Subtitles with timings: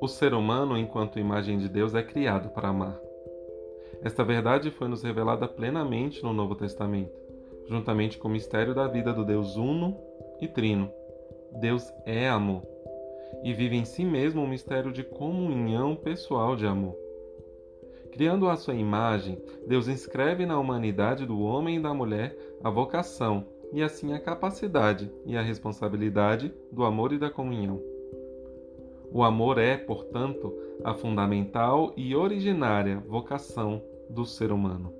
[0.00, 3.00] O ser humano, enquanto imagem de Deus, é criado para amar.
[4.02, 7.18] Esta verdade foi nos revelada plenamente no Novo Testamento,
[7.66, 9.96] juntamente com o mistério da vida do Deus Uno
[10.40, 10.88] e Trino.
[11.60, 12.62] Deus é amor
[13.42, 16.96] e vive em si mesmo um mistério de comunhão pessoal de amor.
[18.12, 23.44] Criando a sua imagem, Deus inscreve na humanidade do homem e da mulher a vocação
[23.72, 27.97] e assim a capacidade e a responsabilidade do amor e da comunhão.
[29.10, 30.52] O amor é, portanto,
[30.84, 34.92] a fundamental e originária vocação do ser humano.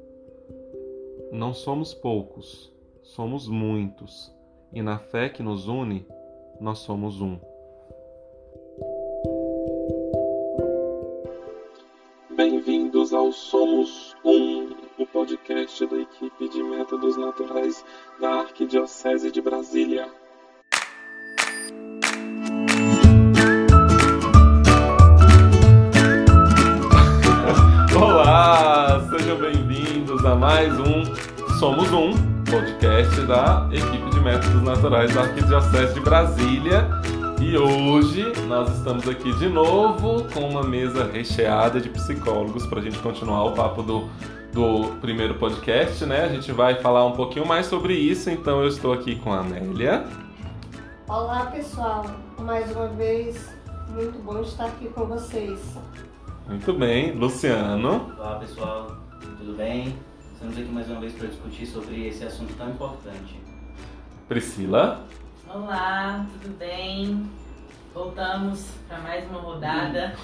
[1.31, 4.35] Não somos poucos, somos muitos,
[4.73, 6.07] e na fé que nos une,
[6.59, 7.39] nós somos um.
[12.31, 17.85] Bem-vindos ao Somos Um, o podcast da equipe de métodos naturais
[18.21, 20.09] da Arquidiocese de Brasília.
[31.59, 32.13] Somos Um,
[32.45, 36.89] podcast da equipe de métodos naturais da Arquidiocese de Brasília.
[37.41, 42.83] E hoje nós estamos aqui de novo com uma mesa recheada de psicólogos para a
[42.83, 44.09] gente continuar o papo do,
[44.53, 46.27] do primeiro podcast, né?
[46.27, 49.41] A gente vai falar um pouquinho mais sobre isso, então eu estou aqui com a
[49.41, 50.05] Amélia.
[51.09, 52.07] Olá pessoal,
[52.39, 53.53] mais uma vez,
[53.89, 55.59] muito bom estar aqui com vocês.
[56.47, 58.15] Muito bem, Luciano.
[58.17, 59.97] Olá pessoal, tudo bem?
[60.39, 63.41] Estamos aqui mais uma vez para discutir sobre esse assunto tão importante.
[64.29, 65.05] Priscila.
[65.53, 67.29] Olá, tudo bem?
[67.93, 70.15] Voltamos para mais uma rodada.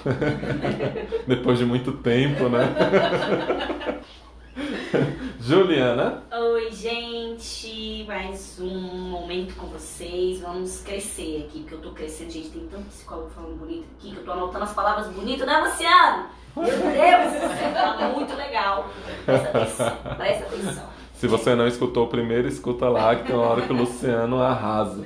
[1.26, 2.60] Depois de muito tempo, né?
[5.40, 6.22] Juliana.
[6.32, 8.04] Oi, gente.
[8.06, 10.40] Mais um momento com vocês.
[10.40, 12.30] Vamos crescer aqui, porque eu tô crescendo.
[12.30, 15.58] Gente, tem tanto psicólogo falando bonito aqui que eu tô anotando as palavras bonitas, né,
[15.58, 16.26] Luciano?
[16.56, 18.88] Meu Deus, você tá muito legal.
[19.24, 20.88] Presta atenção, presta atenção.
[21.14, 24.40] Se você não escutou o primeiro, escuta lá, que tem uma hora que o Luciano
[24.40, 25.04] arrasa.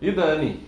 [0.00, 0.66] E Dani?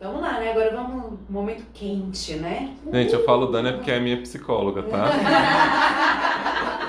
[0.00, 0.52] Vamos lá, né?
[0.52, 2.74] Agora vamos momento quente, né?
[2.92, 5.10] Gente, eu falo Dani é porque é minha psicóloga, tá?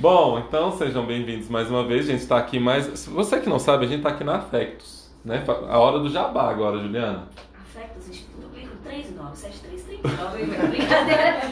[0.00, 2.08] Bom, então sejam bem-vindos mais uma vez.
[2.08, 3.06] A gente está aqui mais.
[3.06, 5.44] Você que não sabe, a gente está aqui na Afectos, né?
[5.68, 7.28] A hora do jabá agora, Juliana.
[7.54, 11.42] Afectos, Instituto Bíblico 397339, brincadeira.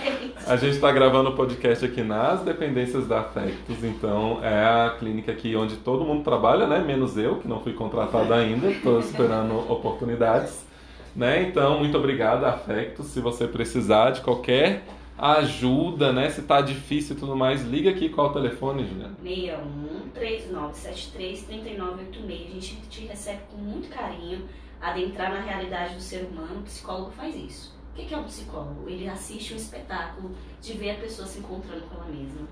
[0.47, 5.31] A gente está gravando o podcast aqui nas dependências da Afectos, então é a clínica
[5.31, 6.79] aqui onde todo mundo trabalha, né?
[6.79, 10.67] Menos eu, que não fui contratado ainda, estou esperando oportunidades.
[11.15, 11.43] Né?
[11.43, 13.09] Então, muito obrigado, Afectos.
[13.09, 14.85] Se você precisar de qualquer
[15.19, 16.31] ajuda, né?
[16.31, 19.17] Se tá difícil e tudo mais, liga aqui qual é o telefone, Juliana?
[19.23, 22.47] 61 3973 3986.
[22.47, 24.49] A gente te recebe com muito carinho,
[24.81, 26.61] adentrar na realidade do ser humano.
[26.61, 27.77] O psicólogo faz isso.
[27.93, 28.89] O que é um psicólogo?
[28.89, 30.31] Ele assiste um espetáculo
[30.63, 32.47] de ver a pessoa se encontrando com ela mesma.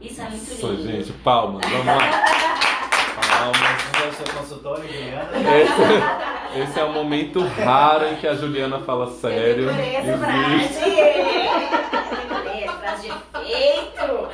[0.00, 0.74] Isso é muito lindo.
[0.74, 1.98] Isso, gente, palmas, vamos lá.
[3.28, 3.82] Palmas.
[4.16, 5.30] Seu consultório, Juliana?
[5.32, 9.64] Esse, esse, é o momento raro em que a Juliana fala sério.
[9.64, 11.22] Eu essa frase
[12.82, 14.28] frase de efeito.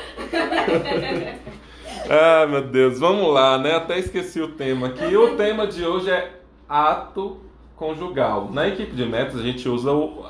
[2.10, 3.74] ah, meu Deus, vamos lá, né?
[3.74, 5.16] Até esqueci o tema aqui.
[5.16, 7.38] O tema de hoje é ato
[7.76, 8.50] conjugal.
[8.52, 10.24] Na equipe de métodos a gente usa o,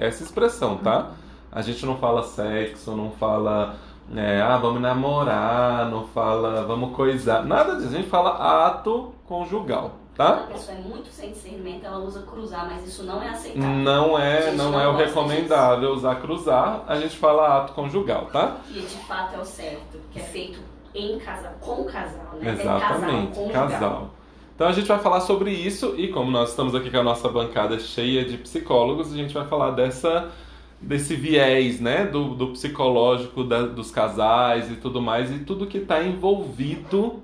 [0.00, 1.12] essa expressão, tá?
[1.50, 3.76] A gente não fala sexo, não fala
[4.14, 7.88] é, ah, vamos namorar, não fala vamos coisar, nada disso.
[7.88, 9.96] A gente fala ato conjugal.
[10.18, 10.32] Tá?
[10.32, 13.70] Quando a pessoa é muito sem discernimento, ela usa cruzar, mas isso não é aceitável.
[13.70, 18.56] Não é, não, não é o recomendável usar cruzar, a gente fala ato conjugal, tá?
[18.66, 20.58] Que de fato é o certo, que é feito
[20.92, 22.50] em casal, com casal, né?
[22.52, 24.10] Exatamente, é casal, casal.
[24.56, 27.28] Então a gente vai falar sobre isso e como nós estamos aqui com a nossa
[27.28, 30.32] bancada cheia de psicólogos, a gente vai falar dessa
[30.80, 35.78] desse viés, né, do, do psicológico da, dos casais e tudo mais e tudo que
[35.78, 37.22] está envolvido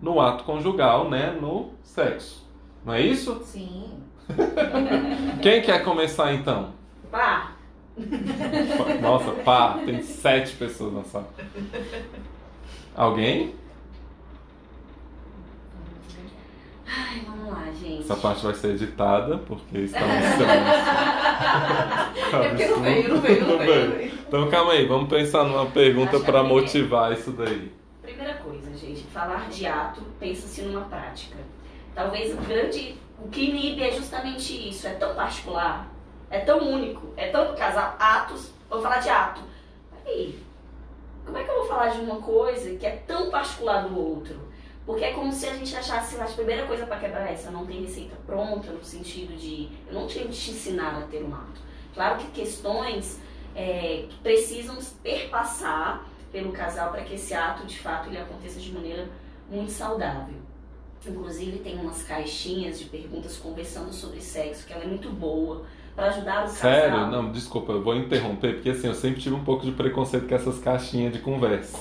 [0.00, 2.46] no ato conjugal, né, no sexo.
[2.84, 3.40] Não é isso?
[3.44, 4.00] Sim.
[5.42, 6.70] Quem quer começar então?
[7.10, 7.52] Pá!
[9.00, 11.28] Nossa, pá, tem sete pessoas na sala.
[12.94, 13.54] Alguém?
[16.86, 18.02] Ai, vamos lá, gente.
[18.02, 20.46] Essa parte vai ser editada, porque silêncio.
[22.42, 24.12] é porque não veio, não veio, não veio.
[24.28, 27.72] Então calma aí, vamos pensar numa pergunta para motivar isso daí.
[29.16, 31.38] Falar de ato, pensa-se numa prática.
[31.94, 32.98] Talvez o grande.
[33.18, 34.86] O que inibe é justamente isso.
[34.86, 35.90] É tão particular,
[36.28, 37.96] é tão único, é tão casal.
[37.98, 38.52] Atos.
[38.68, 39.40] Vou falar de ato.
[40.04, 40.38] Peraí.
[41.24, 44.38] Como é que eu vou falar de uma coisa que é tão particular do outro?
[44.84, 47.80] Porque é como se a gente achasse a primeira coisa para quebrar essa, não tem
[47.80, 51.62] receita pronta, no sentido de eu não tenho que te ensinar a ter um ato.
[51.94, 53.18] Claro que questões
[53.54, 56.04] é, que precisam perpassar
[56.36, 59.08] pelo casal para que esse ato de fato ele aconteça de maneira
[59.50, 60.34] muito saudável.
[61.08, 65.62] Inclusive tem umas caixinhas de perguntas conversando sobre sexo, que ela é muito boa
[65.94, 66.90] para ajudar o Sério?
[66.90, 67.10] casal.
[67.10, 70.34] Não, desculpa, eu vou interromper, porque assim, eu sempre tive um pouco de preconceito com
[70.34, 71.78] essas caixinhas de conversa.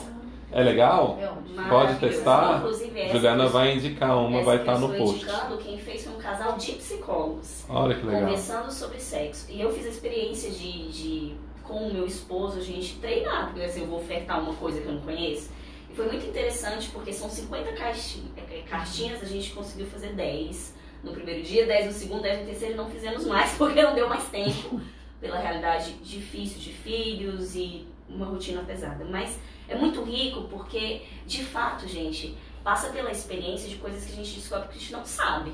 [0.54, 1.20] É legal?
[1.68, 2.60] Pode testar?
[2.60, 5.26] Inclusive, Juliana vai indicar uma, vai estar eu no post.
[5.26, 7.66] indicando, quem fez foi um casal de psicólogos.
[7.68, 8.22] Olha que legal.
[8.22, 9.52] conversando sobre sexo.
[9.52, 11.36] E eu fiz a experiência de, de
[11.68, 14.88] com o meu esposo, a gente treinar, porque assim, eu vou ofertar uma coisa que
[14.88, 15.52] eu não conheço.
[15.90, 20.76] E foi muito interessante porque são 50 caixi- eh, cartinhas, a gente conseguiu fazer 10
[21.04, 24.08] no primeiro dia, 10 no segundo, 10 no terceiro não fizemos mais porque não deu
[24.10, 24.80] mais tempo
[25.22, 29.04] pela realidade difícil de filhos e uma rotina pesada.
[29.06, 34.16] Mas é muito rico porque, de fato, gente, passa pela experiência de coisas que a
[34.16, 35.54] gente descobre que a gente não sabe.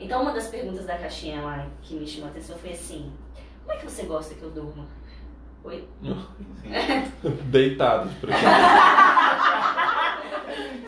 [0.00, 3.12] Então, uma das perguntas da caixinha lá que me chamou a atenção foi assim:
[3.60, 4.86] Como é que você gosta que eu durma?
[5.64, 5.88] Oi?
[7.46, 8.08] Deitado.
[8.10, 8.58] de preferência.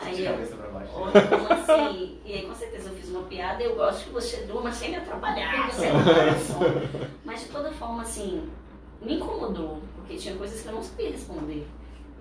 [0.01, 0.91] Aí De eu, cabeça pra baixo.
[0.95, 2.19] Olha, como assim?
[2.25, 3.63] E aí, com certeza, eu fiz uma piada.
[3.63, 5.89] Eu gosto que você durma sem me atrapalhar, sem
[6.45, 7.09] sono.
[7.25, 8.47] Mas, de toda forma, assim,
[9.01, 11.67] me incomodou, porque tinha coisas que eu não sabia responder.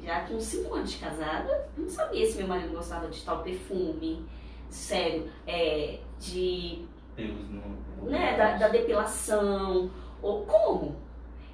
[0.02, 3.42] Já com 5 anos de casada, eu não sabia se meu marido gostava de tal
[3.42, 4.24] perfume,
[4.70, 6.84] sério, é, de
[7.16, 8.10] Pelos no.
[8.10, 9.90] né, da, da depilação,
[10.22, 10.96] ou como.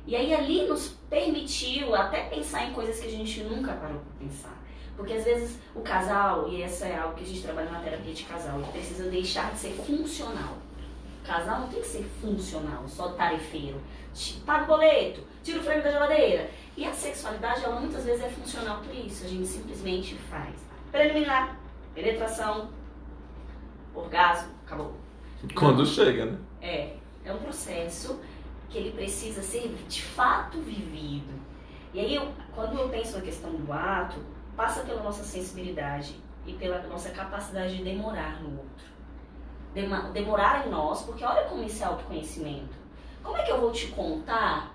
[0.07, 4.27] E aí ali nos permitiu até pensar em coisas que a gente nunca parou para
[4.27, 4.63] pensar.
[4.97, 8.13] Porque às vezes o casal, e essa é algo que a gente trabalha na terapia
[8.13, 10.59] de casal, precisa deixar de ser funcional.
[11.23, 13.81] O casal não tem que ser funcional, só tarefeiro.
[14.45, 16.51] Paga o boleto, tira o freio da geladeira.
[16.77, 19.25] E a sexualidade, ela muitas vezes é funcional por isso.
[19.25, 20.55] A gente simplesmente faz.
[20.91, 21.59] Preliminar,
[21.95, 22.71] penetração,
[23.95, 24.97] orgasmo, acabou.
[25.55, 26.39] Quando chega, né?
[26.61, 28.21] É, é um processo
[28.73, 31.33] que ele precisa ser de fato vivido.
[31.93, 34.19] E aí, eu, quando eu penso na questão do ato,
[34.57, 36.17] passa pela nossa sensibilidade
[36.47, 38.93] e pela nossa capacidade de demorar no outro.
[40.13, 42.75] Demorar em nós, porque olha como isso é autoconhecimento.
[43.23, 44.75] Como é que eu vou te contar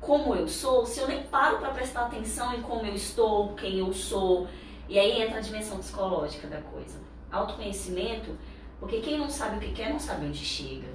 [0.00, 3.78] como eu sou se eu nem paro para prestar atenção em como eu estou, quem
[3.78, 4.48] eu sou?
[4.88, 6.98] E aí entra a dimensão psicológica da coisa.
[7.30, 8.36] Autoconhecimento
[8.78, 10.88] porque quem não sabe o que quer não sabe onde chega.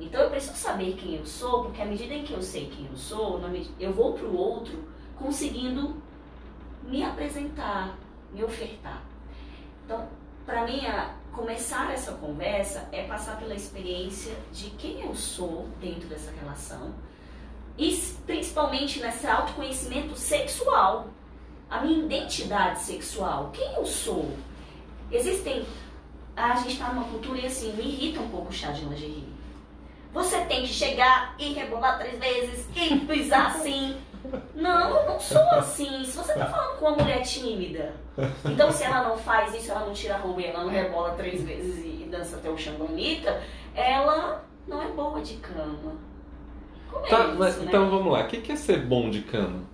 [0.00, 2.86] Então eu preciso saber quem eu sou, porque à medida em que eu sei quem
[2.86, 3.40] eu sou,
[3.78, 4.84] eu vou para o outro
[5.16, 5.96] conseguindo
[6.82, 7.96] me apresentar,
[8.32, 9.02] me ofertar.
[9.84, 10.08] Então,
[10.44, 16.08] para mim, a- começar essa conversa é passar pela experiência de quem eu sou dentro
[16.08, 16.94] dessa relação
[17.76, 21.08] e principalmente nesse autoconhecimento sexual,
[21.68, 24.30] a minha identidade sexual, quem eu sou.
[25.10, 25.64] Existem
[26.36, 29.33] a gente tá numa cultura e assim, me irrita um pouco o chá de lingerie.
[30.14, 33.96] Você tem que chegar e rebolar três vezes e pisar assim.
[34.54, 36.04] Não, eu não sou assim.
[36.04, 37.92] Se você tá falando com uma mulher tímida,
[38.44, 41.10] então se ela não faz isso, ela não tira a roupa e ela não rebola
[41.14, 43.42] três vezes e dança até o chão bonita,
[43.74, 45.92] ela não é boa de cama.
[46.90, 47.64] Como é Tá, isso, mas né?
[47.66, 48.20] então vamos lá.
[48.22, 49.64] O que que é ser bom de cama?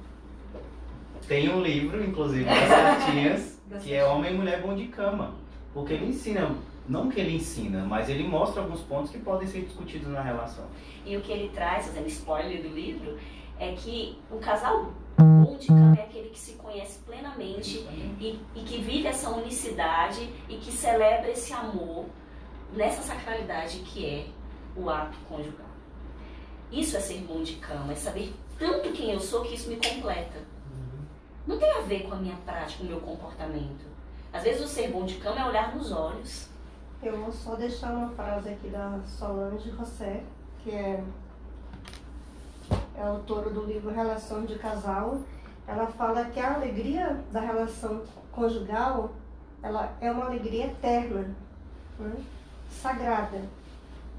[1.28, 5.34] Tem um livro, inclusive, das cartinhas, que é Homem e Mulher Bom de Cama.
[5.72, 6.50] Porque ele ensina,
[6.90, 10.64] não que ele ensina, mas ele mostra alguns pontos que podem ser discutidos na relação.
[11.06, 13.16] E o que ele traz, fazendo spoiler do livro,
[13.60, 17.86] é que o casal bom de cama é aquele que se conhece plenamente
[18.18, 22.06] e, e que vive essa unicidade e que celebra esse amor
[22.72, 24.26] nessa sacralidade que é
[24.76, 25.70] o ato conjugal.
[26.72, 29.76] Isso é ser bom de cama, é saber tanto quem eu sou que isso me
[29.76, 30.40] completa.
[31.46, 33.88] Não tem a ver com a minha prática, com o meu comportamento.
[34.32, 36.50] Às vezes o ser bom de cama é olhar nos olhos.
[37.02, 40.22] Eu vou só deixar uma frase aqui da Solange José,
[40.62, 41.02] que é,
[42.94, 45.18] é autora do livro Relação de Casal.
[45.66, 49.12] Ela fala que a alegria da relação conjugal
[49.62, 51.34] ela é uma alegria eterna,
[51.98, 52.12] né?
[52.70, 53.44] sagrada.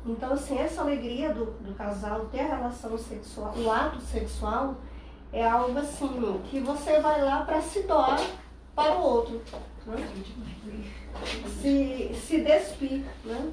[0.03, 4.75] Então, assim, essa alegria do, do casal, ter a relação sexual, o ato sexual,
[5.31, 8.19] é algo assim, que você vai lá para se doar
[8.75, 9.41] para o outro.
[9.85, 9.95] Né?
[11.61, 13.51] se, se despir, né?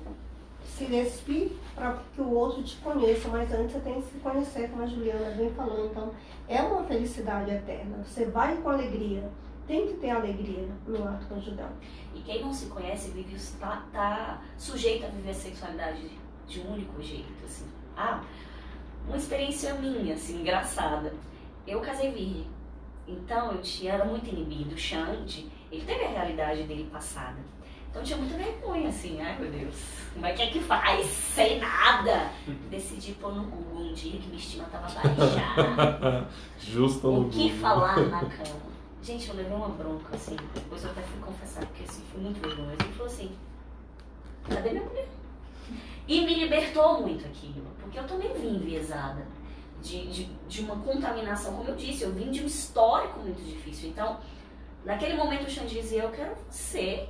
[0.64, 4.70] Se despir para que o outro te conheça, mas antes você tem que se conhecer,
[4.70, 5.86] como a Juliana bem falou.
[5.86, 6.12] Então,
[6.46, 8.04] é uma felicidade eterna.
[8.04, 9.28] Você vai com alegria.
[9.66, 11.70] Tem que ter alegria no ato conjugal.
[12.14, 16.10] E quem não se conhece vive está tá sujeito a viver a sexualidade
[16.46, 17.66] de um único jeito, assim.
[17.96, 18.22] Ah,
[19.06, 21.12] uma experiência minha, assim, engraçada.
[21.66, 22.46] Eu casei virgem.
[23.08, 24.74] Então eu tinha, era muito inibido.
[24.74, 27.36] O Xande, ele teve a realidade dele passada.
[27.90, 29.74] Então eu tinha muita vergonha, assim, ai meu Deus,
[30.12, 31.06] como é que é que faz?
[31.06, 32.30] Sei nada.
[32.70, 36.26] Decidi pôr no Google um dia que minha estima tava baixa.
[36.60, 37.58] Justo no o que Google.
[37.58, 38.68] falar na cama?
[39.02, 42.40] Gente, eu levei uma bronca, assim, depois eu até fui confessar, porque assim, fui muito
[42.40, 42.76] vergonhosa.
[42.82, 43.30] Ele falou assim,
[44.50, 45.08] cadê minha mulher?
[46.06, 49.26] E me libertou muito aquilo, porque eu também vim enviesada
[49.82, 53.90] de, de, de uma contaminação, como eu disse, eu vim de um histórico muito difícil.
[53.90, 54.18] Então,
[54.84, 57.08] naquele momento o Xande dizia, eu quero você,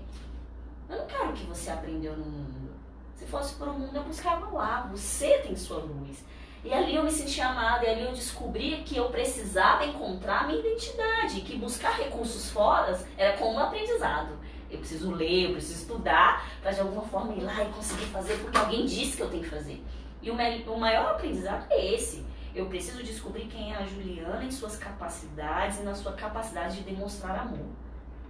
[0.89, 2.71] eu não quero o que você aprendeu no mundo.
[3.15, 6.25] Se fosse para o mundo, eu buscava lá, você tem sua luz.
[6.65, 10.59] E ali eu me senti amada, e ali eu descobri que eu precisava encontrar minha
[10.59, 14.39] identidade, que buscar recursos fora era como um aprendizado.
[14.71, 18.37] Eu preciso ler, eu preciso estudar para de alguma forma ir lá e conseguir fazer
[18.39, 19.83] porque alguém disse que eu tenho que fazer.
[20.21, 22.25] E o maior aprendizado é esse.
[22.55, 26.83] Eu preciso descobrir quem é a Juliana em suas capacidades e na sua capacidade de
[26.83, 27.67] demonstrar amor.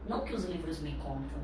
[0.08, 1.40] Não que os livros me contam.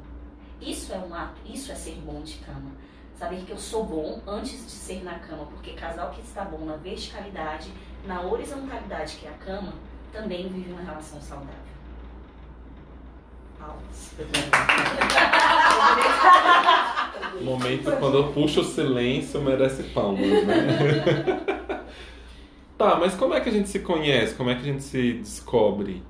[0.61, 2.71] Isso é um ato, isso é ser bom de cama.
[3.19, 6.65] Saber que eu sou bom antes de ser na cama, porque casal que está bom
[6.65, 7.71] na verticalidade,
[8.07, 9.73] na horizontalidade que é a cama,
[10.13, 11.55] também vive uma relação saudável.
[13.59, 14.15] Palmas.
[17.41, 21.45] Momento quando eu puxo o silêncio merece palmas, né?
[22.77, 24.35] tá, mas como é que a gente se conhece?
[24.35, 26.03] Como é que a gente se descobre?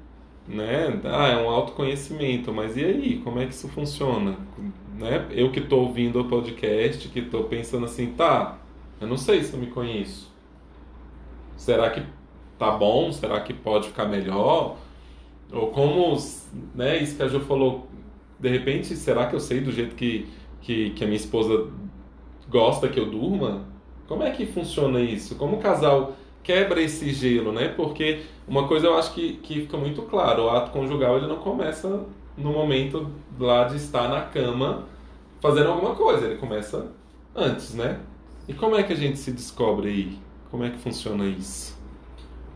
[0.47, 1.00] Né?
[1.04, 3.21] Ah, é um autoconhecimento, mas e aí?
[3.25, 4.37] Como é que isso funciona?
[4.99, 5.26] Né?
[5.30, 8.59] Eu que tô ouvindo o podcast, que tô pensando assim, tá,
[9.00, 10.33] eu não sei se eu me conheço.
[11.56, 12.02] Será que
[12.59, 13.11] tá bom?
[13.12, 14.76] Será que pode ficar melhor?
[15.52, 16.16] Ou como,
[16.75, 17.87] né, isso que a Ju falou,
[18.38, 20.28] de repente, será que eu sei do jeito que,
[20.61, 21.71] que, que a minha esposa
[22.49, 23.64] gosta que eu durma?
[24.06, 25.37] Como é que funciona isso?
[25.37, 27.68] Como o casal quebra esse gelo, né?
[27.68, 31.38] Porque uma coisa eu acho que, que fica muito claro, o ato conjugal ele não
[31.38, 32.04] começa
[32.36, 33.10] no momento
[33.40, 34.86] lá de estar na cama
[35.40, 36.92] fazendo alguma coisa, ele começa
[37.34, 38.00] antes, né?
[38.46, 40.18] E como é que a gente se descobre aí?
[40.50, 41.76] Como é que funciona isso?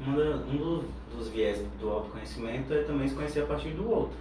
[0.06, 0.82] Um,
[1.16, 4.16] dos viés do autoconhecimento é também se conhecer a partir do outro.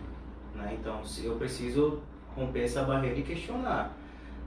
[0.56, 0.76] Né?
[0.80, 2.00] Então, se eu preciso
[2.36, 3.96] romper essa barreira e questionar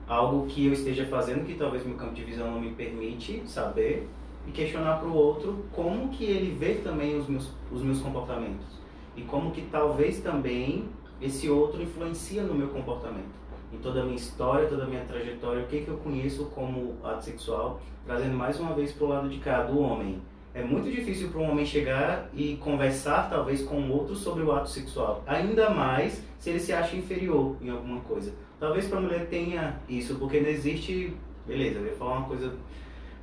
[0.07, 4.09] algo que eu esteja fazendo que talvez meu campo de visão não me permite saber
[4.47, 8.79] e questionar para o outro como que ele vê também os meus, os meus comportamentos
[9.15, 10.85] e como que talvez também
[11.21, 13.41] esse outro influencia no meu comportamento
[13.73, 16.97] em toda a minha história, toda a minha trajetória, o que que eu conheço como
[17.03, 20.21] ato sexual, trazendo mais uma vez para o lado de cá do homem.
[20.53, 24.69] É muito difícil para um homem chegar e conversar talvez com outro sobre o ato
[24.69, 28.33] sexual, ainda mais se ele se acha inferior em alguma coisa.
[28.59, 31.15] Talvez para a mulher tenha isso, porque não existe,
[31.47, 32.53] beleza, eu ia falar uma coisa,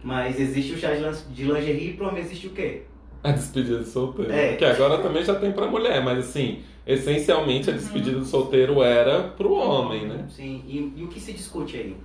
[0.02, 0.90] mas existe o chá
[1.30, 2.82] de lingerie e para o homem existe o quê?
[3.22, 4.32] A despedida de solteiro.
[4.32, 4.56] É.
[4.56, 9.24] Que agora também já tem pra mulher, mas assim, essencialmente a despedida do solteiro era
[9.24, 10.26] pro homem, né?
[10.28, 11.96] Sim, e, e o que se discute aí?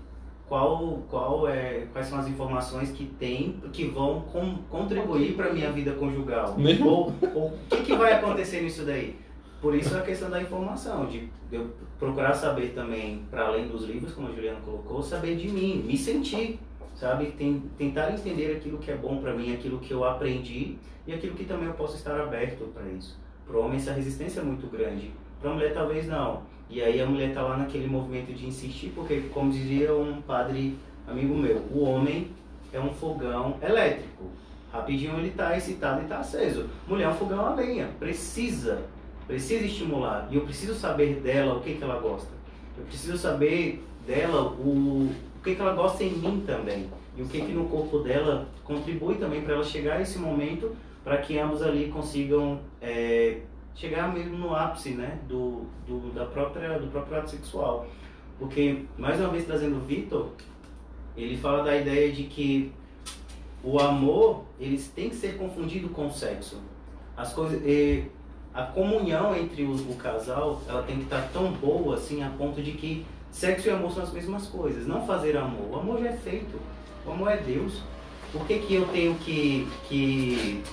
[0.48, 5.54] Qual, qual é, quais são as informações que tem que vão com, contribuir para a
[5.54, 6.56] minha vida conjugal?
[6.60, 6.88] Nenhum.
[6.88, 9.16] Ou, ou o que, que vai acontecer nisso daí?
[9.62, 14.14] Por isso a questão da informação, de eu procurar saber também, para além dos livros,
[14.14, 16.60] como a Juliana colocou, saber de mim, me sentir,
[17.04, 17.26] sabe?
[17.38, 21.36] Ten- tentar entender aquilo que é bom para mim, aquilo que eu aprendi e aquilo
[21.36, 23.20] que também eu posso estar aberto para isso.
[23.46, 26.44] Para o homem essa resistência é muito grande, para a mulher talvez não.
[26.70, 30.78] E aí a mulher tá lá naquele movimento de insistir, porque como dizia um padre
[31.06, 32.30] amigo meu, o homem
[32.72, 34.24] é um fogão elétrico.
[34.72, 36.68] Rapidinho ele tá excitado e tá aceso.
[36.88, 38.82] Mulher é um fogão a lenha, precisa,
[39.28, 40.28] precisa estimular.
[40.32, 42.32] E eu preciso saber dela o que que ela gosta.
[42.78, 45.12] Eu preciso saber dela o
[45.44, 46.90] que que ela gosta em mim também.
[47.16, 50.76] E o que que no corpo dela contribui também para ela chegar a esse momento
[51.04, 53.42] para que ambos ali consigam é,
[53.76, 57.86] chegar mesmo no ápice né, do, do, da própria, do próprio ato sexual.
[58.40, 60.30] Porque, mais uma vez trazendo o Vitor,
[61.16, 62.72] ele fala da ideia de que
[63.64, 66.58] o amor eles tem que ser confundido com o sexo.
[67.16, 67.62] As coisas,
[68.54, 72.62] a comunhão entre o, o casal ela tem que estar tão boa assim a ponto
[72.62, 74.88] de que sexo e amor são as mesmas coisas.
[74.88, 75.68] Não fazer amor.
[75.72, 76.58] O amor já é feito.
[77.06, 77.82] O amor é Deus.
[78.32, 80.64] Por que, que eu tenho que, que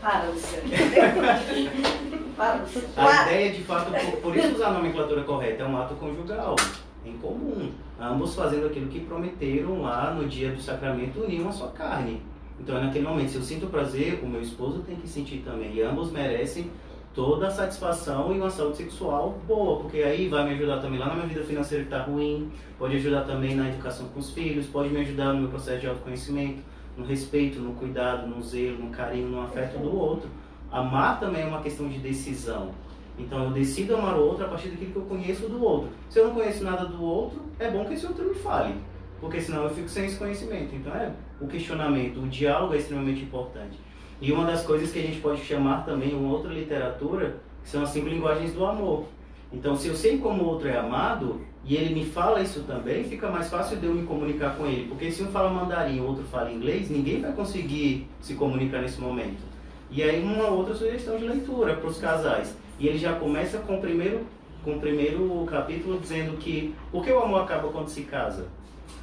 [0.00, 0.68] Para, Luciano.
[2.36, 2.88] Para, Luciano.
[2.96, 6.56] A ideia, de fato, por, por isso usar a nomenclatura correta, é um ato conjugal,
[7.04, 7.70] em comum.
[7.98, 12.22] Ambos fazendo aquilo que prometeram lá no dia do sacramento, uniam a sua carne.
[12.58, 15.74] Então, é naquele momento, se eu sinto prazer, o meu esposo tem que sentir também.
[15.74, 16.70] E ambos merecem
[17.16, 21.06] toda a satisfação e uma saúde sexual boa, porque aí vai me ajudar também lá
[21.06, 24.66] na minha vida financeira que está ruim, pode ajudar também na educação com os filhos,
[24.66, 26.62] pode me ajudar no meu processo de autoconhecimento,
[26.94, 30.28] no respeito, no cuidado, no zelo, no carinho, no afeto do outro.
[30.70, 32.72] Amar também é uma questão de decisão.
[33.18, 35.88] Então eu decido amar o outro a partir daquilo que eu conheço do outro.
[36.10, 38.74] Se eu não conheço nada do outro, é bom que esse outro me fale,
[39.22, 40.74] porque senão eu fico sem esse conhecimento.
[40.74, 43.85] Então é o questionamento, o diálogo é extremamente importante.
[44.20, 47.90] E uma das coisas que a gente pode chamar também uma outra literatura são as
[47.90, 49.06] cinco linguagens do amor.
[49.52, 53.04] Então, se eu sei como o outro é amado e ele me fala isso também,
[53.04, 54.88] fica mais fácil de eu me comunicar com ele.
[54.88, 58.80] Porque se um fala mandarim e o outro fala inglês, ninguém vai conseguir se comunicar
[58.80, 59.42] nesse momento.
[59.90, 62.56] E aí, uma outra sugestão de leitura para os casais.
[62.78, 64.26] E ele já começa com o primeiro,
[64.64, 68.46] com o primeiro capítulo dizendo que por que o amor acaba quando se casa?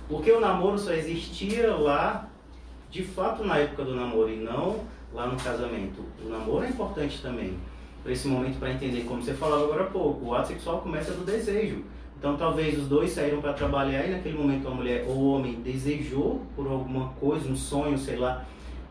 [0.09, 2.27] Porque o namoro só existia lá,
[2.89, 4.81] de fato, na época do namoro e não
[5.13, 6.03] lá no casamento.
[6.25, 7.55] O namoro é importante também
[8.03, 11.13] para esse momento para entender, como você falava agora há pouco, o ato sexual começa
[11.13, 11.83] do desejo.
[12.19, 15.55] Então talvez os dois saíram para trabalhar e naquele momento a mulher ou o homem
[15.61, 18.45] desejou por alguma coisa, um sonho, sei lá,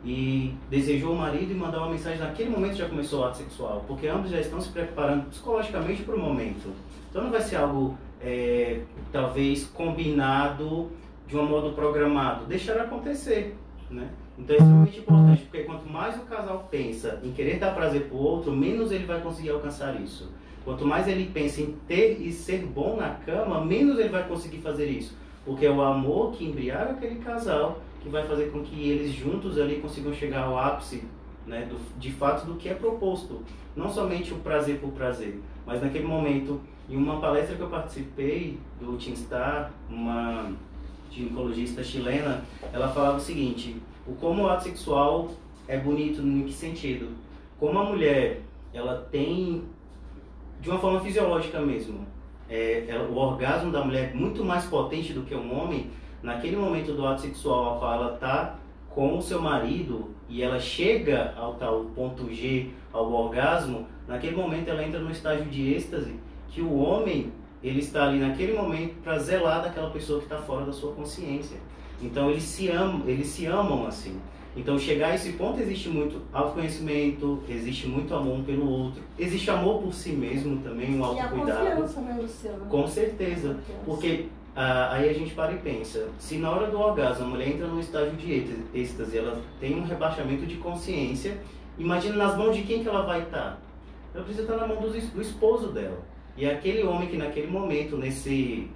[0.04, 3.84] e desejou o marido e mandou uma mensagem naquele momento já começou o ato sexual,
[3.86, 6.72] porque ambos já estão se preparando psicologicamente para o momento.
[7.08, 8.80] Então não vai ser algo é,
[9.12, 10.90] talvez combinado
[11.26, 13.56] de um modo programado, deixar acontecer,
[13.92, 14.10] né?
[14.38, 18.16] Então é extremamente importante, porque quanto mais o casal pensa em querer dar prazer para
[18.16, 20.30] o outro, menos ele vai conseguir alcançar isso.
[20.64, 24.58] Quanto mais ele pensa em ter e ser bom na cama, menos ele vai conseguir
[24.58, 25.16] fazer isso.
[25.44, 29.58] Porque é o amor que embriaga aquele casal que vai fazer com que eles juntos
[29.58, 31.04] ali consigam chegar ao ápice
[31.46, 33.42] né, do, de fato do que é proposto.
[33.74, 38.58] Não somente o prazer por prazer, mas naquele momento, em uma palestra que eu participei
[38.80, 40.52] do Team Star, uma
[41.12, 42.42] ginecologista chilena,
[42.72, 43.76] ela falava o seguinte:
[44.06, 45.30] o como o ato sexual
[45.68, 47.10] é bonito em que sentido?
[47.58, 48.40] Como a mulher,
[48.72, 49.64] ela tem,
[50.60, 52.06] de uma forma fisiológica mesmo,
[52.48, 55.90] é, ela, o orgasmo da mulher é muito mais potente do que um homem,
[56.22, 58.56] naquele momento do ato sexual, ela está
[58.90, 64.68] com o seu marido e ela chega ao tal ponto G, ao orgasmo, naquele momento
[64.68, 66.14] ela entra no estágio de êxtase,
[66.48, 70.66] que o homem, ele está ali naquele momento para zelar daquela pessoa que está fora
[70.66, 71.56] da sua consciência.
[72.00, 74.20] Então eles se amam, eles se amam assim.
[74.54, 79.50] Então chegar a esse ponto existe muito autoconhecimento, existe muito amor um pelo outro, existe
[79.50, 81.64] amor por si mesmo também, um autocuidado.
[81.64, 82.66] E a confiança, né, Luciano?
[82.66, 87.24] Com certeza, porque ah, aí a gente para e pensa, se na hora do orgasmo
[87.24, 91.38] a mulher entra num estágio de êxtase, ela tem um rebaixamento de consciência,
[91.78, 93.58] imagina nas mãos de quem que ela vai estar?
[94.14, 96.11] Ela precisa estar na mão do, do esposo dela.
[96.36, 98.70] E aquele homem que naquele momento, nesse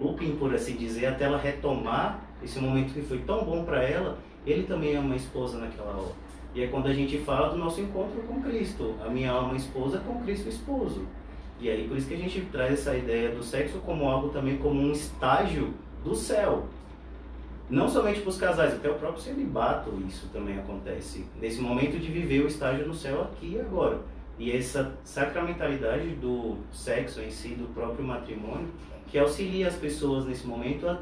[0.00, 4.18] looping, por assim dizer, até ela retomar esse momento que foi tão bom para ela,
[4.46, 6.12] ele também é uma esposa naquela hora.
[6.54, 8.94] E é quando a gente fala do nosso encontro com Cristo.
[9.04, 11.06] A minha alma esposa com Cristo esposo.
[11.60, 14.58] E aí por isso que a gente traz essa ideia do sexo como algo também
[14.58, 15.72] como um estágio
[16.04, 16.66] do céu.
[17.70, 21.24] Não somente para os casais, até o próprio celibato isso também acontece.
[21.40, 24.00] Nesse momento de viver o estágio no céu aqui e agora.
[24.38, 28.68] E essa sacramentalidade do sexo em si, do próprio matrimônio,
[29.08, 30.98] que auxilia as pessoas nesse momento a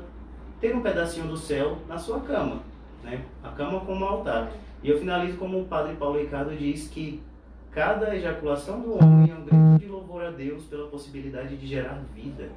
[0.61, 2.63] ter um pedacinho do céu na sua cama,
[3.03, 3.25] né?
[3.43, 4.53] A cama como altar.
[4.83, 7.23] E eu finalizo como o padre Paulo Ricardo diz que
[7.71, 12.03] cada ejaculação do homem é um grito de louvor a Deus pela possibilidade de gerar
[12.15, 12.49] vida.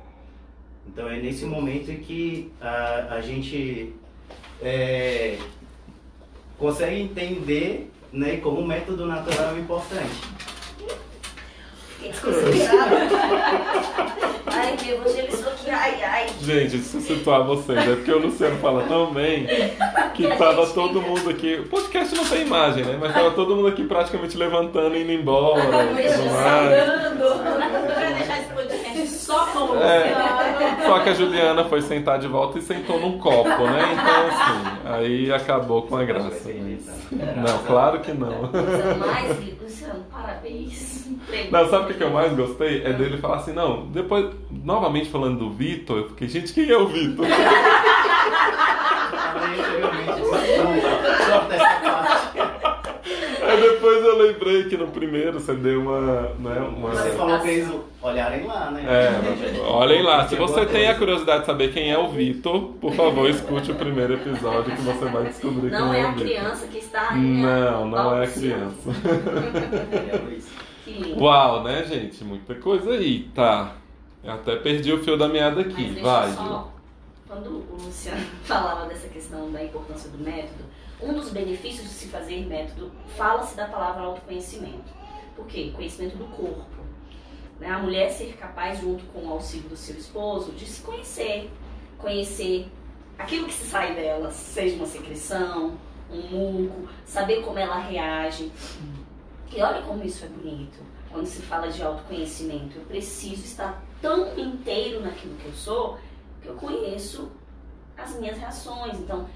[0.87, 3.93] Então é nesse momento que a, a gente
[4.61, 5.37] é,
[6.57, 10.21] consegue entender né, como o método natural importante.
[14.45, 16.27] Ai, que evangelizou aqui, ai, ai.
[16.41, 19.47] Gente, se situar vocês, é porque o Luciano fala tão bem
[20.13, 21.55] que tava todo mundo aqui.
[21.55, 22.97] O podcast não tem imagem, né?
[22.99, 25.61] Mas tava todo mundo aqui praticamente levantando e indo embora.
[25.63, 26.69] e tudo mais.
[27.95, 30.13] Vai deixar esse podcast só com o É.
[30.85, 33.83] Só que a Juliana foi sentar de volta e sentou num copo, né?
[33.93, 36.49] Então, assim, aí acabou com a graça.
[37.11, 38.49] Não, claro que não.
[39.61, 41.07] Luciano, parabéns.
[41.51, 42.83] Não, sabe o que eu mais gostei?
[42.83, 46.77] É dele falar assim, não, depois, novamente falando do Vitor, eu fiquei, gente, quem é
[46.77, 47.25] o Vitor?
[49.33, 50.37] Falei anteriormente, só-
[51.25, 52.39] só dessa parte.
[53.43, 56.21] Aí depois eu lembrei que no primeiro você deu uma.
[56.39, 56.89] Né, uma...
[56.91, 57.69] Você falou pra eles
[58.01, 58.83] olharem lá, né?
[58.85, 62.93] É, olhem lá, se você tem a curiosidade de saber quem é o Vitor, por
[62.93, 66.13] favor, escute o primeiro episódio que você vai descobrir Não quem é é a o
[66.13, 66.27] Vitor.
[66.27, 67.19] criança que está aí.
[67.19, 67.71] né?
[67.71, 68.89] Não, não é a criança.
[71.17, 72.23] Uau, né, gente?
[72.23, 73.73] Muita coisa aí, tá.
[74.23, 76.31] Eu até perdi o fio da meada Mas aqui, deixa vai.
[76.31, 76.71] só,
[77.27, 80.63] quando o Luciano falava dessa questão da importância do método,
[81.03, 84.91] um dos benefícios de se fazer método, fala-se da palavra autoconhecimento.
[85.35, 85.71] Por quê?
[85.75, 86.83] Conhecimento do corpo.
[87.59, 87.69] Né?
[87.69, 91.51] A mulher ser capaz, junto com o auxílio do seu esposo, de se conhecer,
[91.97, 92.67] conhecer
[93.17, 95.77] aquilo que se sai dela, seja uma secreção,
[96.11, 98.51] um muco, saber como ela reage.
[99.51, 100.79] E olha como isso é bonito.
[101.11, 102.77] quando se fala de autoconhecimento.
[102.77, 105.99] Eu preciso estar tão inteiro naquilo que eu sou
[106.41, 107.31] que eu conheço
[107.97, 108.99] as minhas reações.
[108.99, 109.27] Então,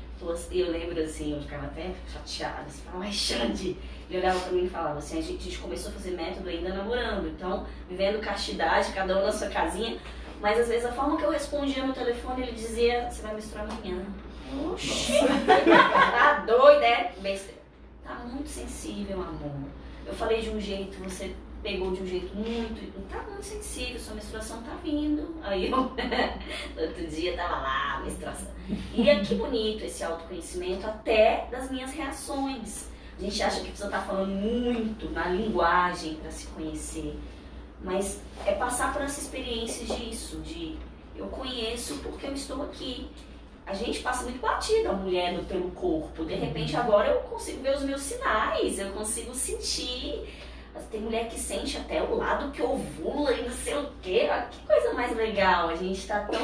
[0.52, 3.78] eu lembro assim, eu ficava até chateada, assim, falava, mas Xande,
[4.10, 6.50] ele olhava pra mim e falava assim, a gente, a gente começou a fazer método
[6.50, 9.98] ainda namorando, então, vivendo castidade, cada um na sua casinha,
[10.42, 13.68] mas às vezes a forma que eu respondia no telefone, ele dizia, você vai misturar
[13.70, 14.06] amanhã.
[14.72, 15.14] Oxi,
[15.46, 17.14] tá doida, é?
[18.04, 19.70] Tá muito sensível, amor.
[20.06, 23.10] Eu falei de um jeito, você pegou de um jeito muito.
[23.10, 25.36] Tá muito sensível, sua menstruação tá vindo.
[25.44, 28.48] Aí eu, outro dia, tava lá, menstruação.
[28.94, 32.90] E é que bonito esse autoconhecimento, até das minhas reações.
[33.18, 37.18] A gente acha que precisa estar tá falando muito na linguagem para se conhecer.
[37.82, 40.78] Mas é passar por essa experiência disso, de
[41.16, 43.10] eu conheço porque eu estou aqui.
[43.66, 46.24] A gente passa muito batida a mulher pelo corpo.
[46.24, 50.28] De repente agora eu consigo ver os meus sinais, eu consigo sentir
[50.92, 54.30] tem mulher que sente até o lado que ovula e não sei o quê.
[54.52, 55.70] Que coisa mais legal.
[55.70, 56.40] A gente está tão,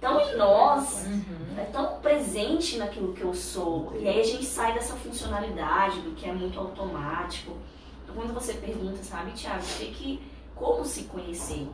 [0.00, 1.58] tão em nós, uhum.
[1.58, 3.92] é tão presente naquilo que eu sou.
[3.98, 7.56] E aí a gente sai dessa funcionalidade do que é muito automático.
[8.02, 10.22] Então, quando você pergunta, sabe, Tiago, que, que,
[10.54, 11.68] como se conhecer?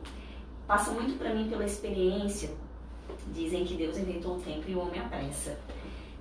[0.66, 2.50] Passa muito para mim pela experiência.
[3.28, 5.58] Dizem que Deus inventou o tempo e o homem a pressa.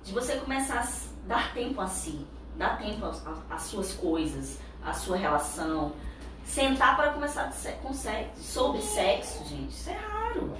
[0.02, 0.88] De você começar a
[1.26, 2.26] dar tempo a si,
[2.56, 3.06] dar tempo
[3.48, 5.92] às suas coisas, a sua relação.
[6.44, 10.56] Sentar para conversar com sexo, sobre sexo, gente, isso é raro.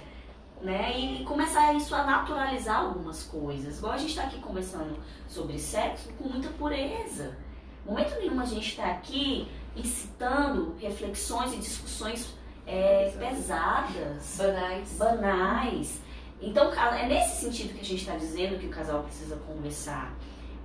[0.63, 0.99] Né?
[0.99, 3.79] E, começar isso a naturalizar algumas coisas.
[3.79, 7.37] Igual a gente está aqui conversando sobre sexo com muita pureza.
[7.85, 12.35] Momento nenhum a gente está aqui incitando reflexões e discussões
[12.67, 14.93] é, pesadas, banais.
[14.99, 16.01] banais.
[16.41, 20.15] Então, é nesse sentido que a gente está dizendo que o casal precisa conversar.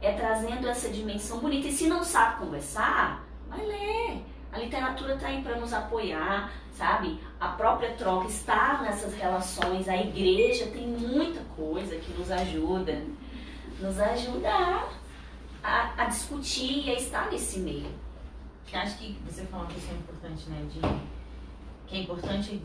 [0.01, 1.67] É trazendo essa dimensão bonita.
[1.67, 3.24] E se não sabe conversar,
[4.65, 7.19] literatura está aí para nos apoiar, sabe?
[7.39, 9.87] A própria troca está nessas relações.
[9.87, 13.03] A igreja tem muita coisa que nos ajuda.
[13.79, 14.49] Nos ajuda
[15.63, 17.89] a, a, discutir e a estar nesse meio.
[18.73, 20.67] Acho que você falou que isso é importante, né?
[20.69, 20.81] De,
[21.87, 22.61] que é importante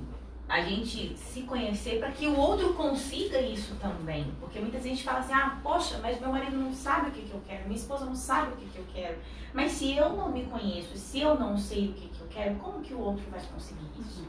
[0.51, 4.27] a gente se conhecer para que o outro consiga isso também.
[4.41, 7.13] Porque muitas vezes a gente fala assim, ah, poxa, mas meu marido não sabe o
[7.13, 9.17] que, que eu quero, minha esposa não sabe o que, que eu quero.
[9.55, 12.57] Mas se eu não me conheço, se eu não sei o que, que eu quero,
[12.57, 14.27] como que o outro vai conseguir isso?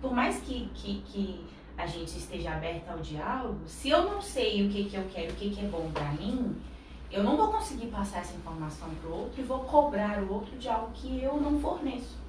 [0.00, 1.44] Por mais que, que, que
[1.76, 5.32] a gente esteja aberta ao diálogo, se eu não sei o que, que eu quero,
[5.32, 6.54] o que, que é bom para mim,
[7.10, 10.56] eu não vou conseguir passar essa informação para o outro e vou cobrar o outro
[10.56, 12.22] de algo que eu não forneço.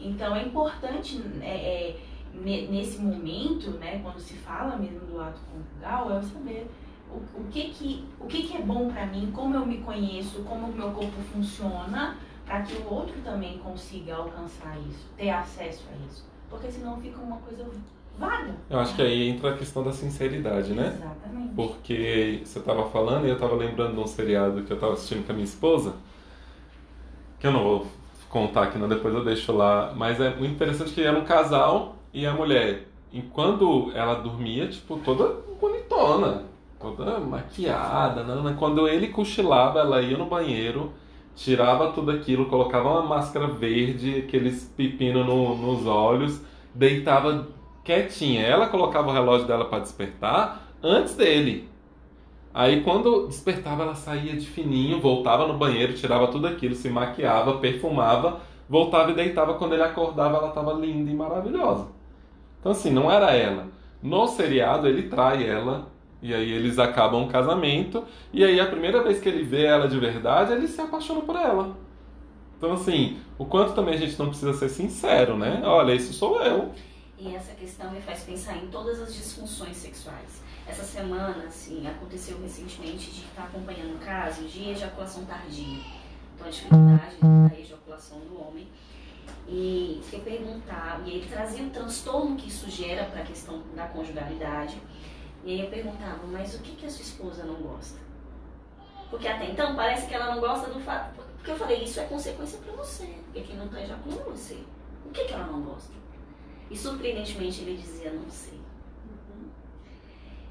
[0.00, 2.00] Então é importante é, é,
[2.42, 6.66] nesse momento, né, quando se fala mesmo do ato conjugal, é eu saber
[7.10, 10.42] o, o, que, que, o que, que é bom para mim, como eu me conheço,
[10.42, 15.84] como o meu corpo funciona, para que o outro também consiga alcançar isso, ter acesso
[15.92, 16.24] a isso.
[16.50, 17.66] Porque senão fica uma coisa
[18.18, 18.54] vaga.
[18.68, 20.94] Eu acho que aí entra a questão da sinceridade, né?
[20.94, 21.54] Exatamente.
[21.54, 25.24] Porque você estava falando e eu estava lembrando de um seriado que eu estava assistindo
[25.24, 25.94] com a minha esposa,
[27.38, 27.86] que eu não vou
[28.28, 31.96] contar aqui, não, depois eu deixo lá, mas é muito interessante que era um casal
[32.14, 36.44] e a mulher, enquanto ela dormia, tipo, toda bonitona,
[36.78, 38.22] toda maquiada.
[38.22, 38.54] Né?
[38.56, 40.92] Quando ele cochilava, ela ia no banheiro,
[41.34, 46.40] tirava tudo aquilo, colocava uma máscara verde, aqueles pepino no, nos olhos,
[46.72, 47.48] deitava
[47.82, 48.42] quietinha.
[48.42, 51.68] Ela colocava o relógio dela para despertar antes dele.
[52.54, 57.54] Aí quando despertava, ela saía de fininho, voltava no banheiro, tirava tudo aquilo, se maquiava,
[57.58, 59.54] perfumava, voltava e deitava.
[59.54, 61.93] Quando ele acordava, ela estava linda e maravilhosa.
[62.64, 63.68] Então, assim, não era ela.
[64.02, 69.02] No seriado, ele trai ela, e aí eles acabam o casamento, e aí a primeira
[69.02, 71.76] vez que ele vê ela de verdade, ele se apaixona por ela.
[72.56, 75.60] Então, assim, o quanto também a gente não precisa ser sincero, né?
[75.62, 76.72] Olha, isso sou eu.
[77.18, 80.42] E essa questão me faz pensar em todas as disfunções sexuais.
[80.66, 85.80] Essa semana, assim, aconteceu recentemente de estar acompanhando um caso de ejaculação tardia.
[86.34, 88.66] Então, a dificuldade da ejaculação do homem
[89.46, 93.86] e se perguntava, e ele trazia o transtorno que isso gera para a questão da
[93.86, 94.80] conjugalidade.
[95.44, 97.98] E aí eu perguntava, mas o que, que a sua esposa não gosta?
[99.10, 101.22] Porque até então parece que ela não gosta do fato.
[101.36, 103.04] Porque eu falei, isso é consequência para você.
[103.24, 103.86] Porque quem não está é
[104.24, 104.58] você.
[105.04, 105.92] O que, que ela não gosta?
[106.70, 108.58] E surpreendentemente ele dizia, não sei.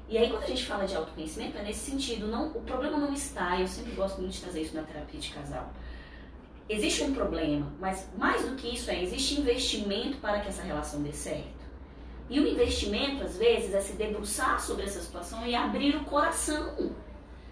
[0.08, 3.12] E aí quando a gente fala de autoconhecimento, é nesse sentido, não, o problema não
[3.12, 5.72] está, eu sempre gosto muito de trazer isso na terapia de casal
[6.68, 11.02] existe um problema, mas mais do que isso é, existe investimento para que essa relação
[11.02, 11.64] dê certo.
[12.28, 16.92] E o investimento, às vezes, é se debruçar sobre essa situação e abrir o coração.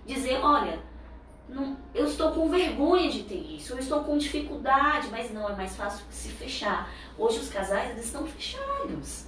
[0.07, 0.81] Dizer, olha,
[1.49, 5.55] Não, eu estou com vergonha de ter isso, eu estou com dificuldade, mas não, é
[5.55, 6.91] mais fácil se fechar.
[7.19, 9.27] Hoje os casais eles estão fechados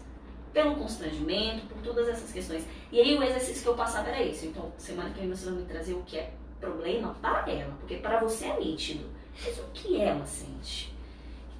[0.53, 2.65] pelo constrangimento, por todas essas questões.
[2.91, 4.47] E aí o exercício que eu passava era esse.
[4.47, 7.97] Então, semana que vem você vai me trazer o que é problema para ela, porque
[7.97, 9.05] para você é nítido.
[9.43, 10.95] Mas o que ela sente?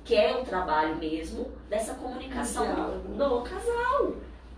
[0.05, 4.13] Que é o trabalho mesmo dessa comunicação do casal.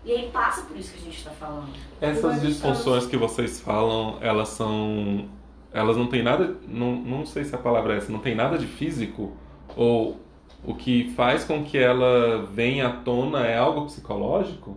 [0.05, 1.69] E aí passa por isso que a gente está falando.
[2.01, 5.29] Essas disfunções que vocês falam, elas são.
[5.73, 6.57] Elas não têm nada.
[6.67, 9.33] Não, não sei se a palavra é essa, não tem nada de físico?
[9.77, 10.21] Ou
[10.65, 14.77] o que faz com que ela venha à tona é algo psicológico?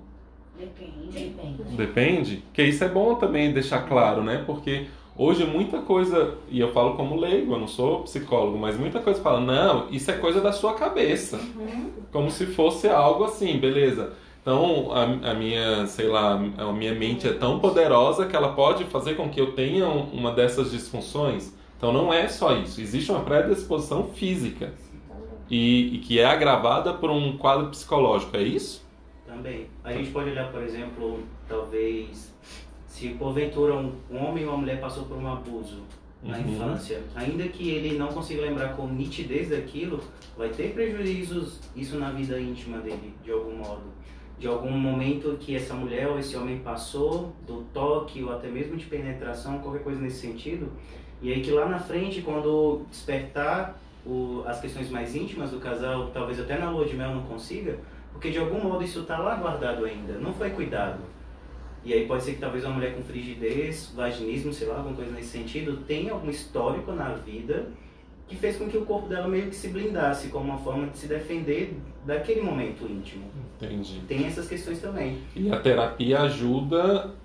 [0.58, 1.12] Depende.
[1.12, 1.64] Depende.
[1.76, 2.44] Depende?
[2.52, 4.44] Que isso é bom também deixar claro, né?
[4.46, 4.88] Porque
[5.20, 9.22] hoje muita coisa, e eu falo como leigo, eu não sou psicólogo, mas muita coisa
[9.22, 11.38] fala, não, isso é coisa da sua cabeça.
[12.12, 14.14] Como se fosse algo assim, beleza.
[14.42, 18.86] Então, a, a minha, sei lá, a minha mente é tão poderosa que ela pode
[18.86, 21.54] fazer com que eu tenha um- uma dessas disfunções.
[21.78, 22.80] Então, não é só isso.
[22.82, 24.74] Existe uma predisposição física
[25.52, 28.88] e, e que é agravada por um quadro psicológico, é isso?
[29.28, 29.68] Também.
[29.84, 32.34] A gente pode olhar, por exemplo, talvez,
[32.90, 35.84] se porventura um, homem ou uma mulher passou por um abuso
[36.22, 36.50] na Uhum.
[36.50, 40.02] infância, ainda que ele não consiga lembrar com nitidez daquilo,
[40.38, 43.84] vai ter prejuízos isso na vida íntima dele, de algum modo.
[44.38, 48.76] De algum momento que essa mulher ou esse homem passou, do toque ou até mesmo
[48.76, 50.70] de penetração, qualquer coisa nesse sentido,
[51.22, 56.10] e aí que lá na frente, quando despertar o, as questões mais íntimas do casal,
[56.14, 57.78] talvez até na lua de mel não consiga,
[58.12, 61.00] porque de algum modo isso está lá guardado ainda, não foi cuidado.
[61.86, 65.12] E aí pode ser que talvez uma mulher com frigidez, vaginismo, sei lá, alguma coisa
[65.12, 67.68] nesse sentido, tenha algum histórico na vida
[68.28, 70.98] que fez com que o corpo dela meio que se blindasse como uma forma de
[70.98, 73.26] se defender daquele momento íntimo.
[73.60, 74.02] Entendi.
[74.08, 75.18] Tem essas questões também.
[75.36, 77.16] E a terapia ajuda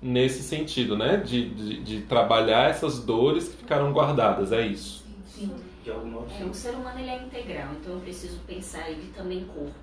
[0.00, 1.18] nesse sentido, né?
[1.18, 5.04] De, de, de trabalhar essas dores que ficaram guardadas, é isso.
[5.26, 5.50] Sim.
[5.82, 6.48] De algum modo, É, sim.
[6.48, 9.74] o ser humano ele é integral, então eu preciso pensar ele também corpo.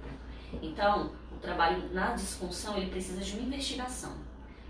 [0.63, 1.11] Então,
[1.41, 4.13] trabalho na disfunção ele precisa de uma investigação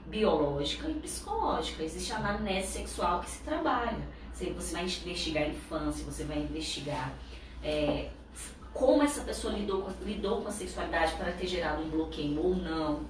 [0.08, 1.84] biológica e psicológica.
[1.84, 4.00] Existe a anamnese sexual que se trabalha.
[4.34, 7.14] Você, vai investigar a infância, você vai investigar
[7.64, 8.10] é,
[8.74, 12.56] como essa pessoa lidou com, lidou com a sexualidade para ter gerado um bloqueio ou
[12.56, 13.02] não.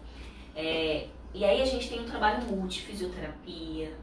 [0.55, 3.93] É, e aí a gente tem um trabalho multifisioterapia,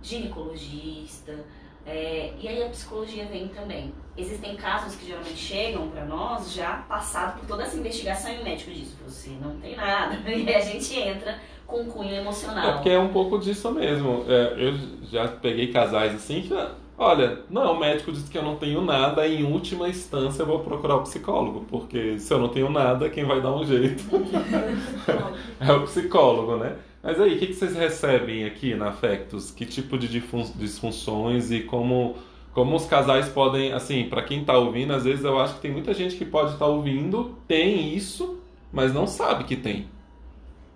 [0.00, 1.44] ginecologista,
[1.84, 3.92] é, e aí a psicologia vem também.
[4.18, 8.44] Existem casos que geralmente chegam para nós já passado por toda essa investigação e o
[8.44, 10.18] médico diz, você não tem nada.
[10.28, 12.72] E a gente entra com cunho É emocional.
[12.74, 14.24] porque é um pouco disso mesmo.
[14.28, 14.74] É, eu
[15.10, 16.54] já peguei casais assim que,
[16.98, 20.60] olha, não, o médico disse que eu não tenho nada, em última instância eu vou
[20.60, 24.02] procurar o psicólogo, porque se eu não tenho nada, quem vai dar um jeito
[25.60, 26.76] é o psicólogo, né?
[27.02, 29.52] Mas aí, o que que vocês recebem aqui na Afectos?
[29.52, 32.16] Que tipo de disfunções e como,
[32.58, 35.70] como os casais podem, assim, para quem tá ouvindo, às vezes eu acho que tem
[35.70, 38.40] muita gente que pode estar ouvindo, tem isso,
[38.72, 39.86] mas não sabe que tem.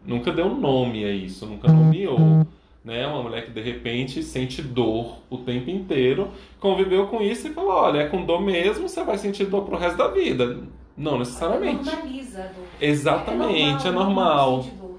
[0.07, 2.47] Nunca deu nome a isso, nunca nomeou.
[2.85, 3.05] Né?
[3.05, 7.73] Uma mulher que de repente sente dor o tempo inteiro, conviveu com isso e falou:
[7.73, 10.61] olha, é com dor mesmo, você vai sentir dor pro resto da vida.
[10.97, 11.85] Não necessariamente.
[11.85, 12.65] Normaliza a dor.
[12.81, 14.63] Exatamente, é normal.
[14.63, 14.99] sentir dor,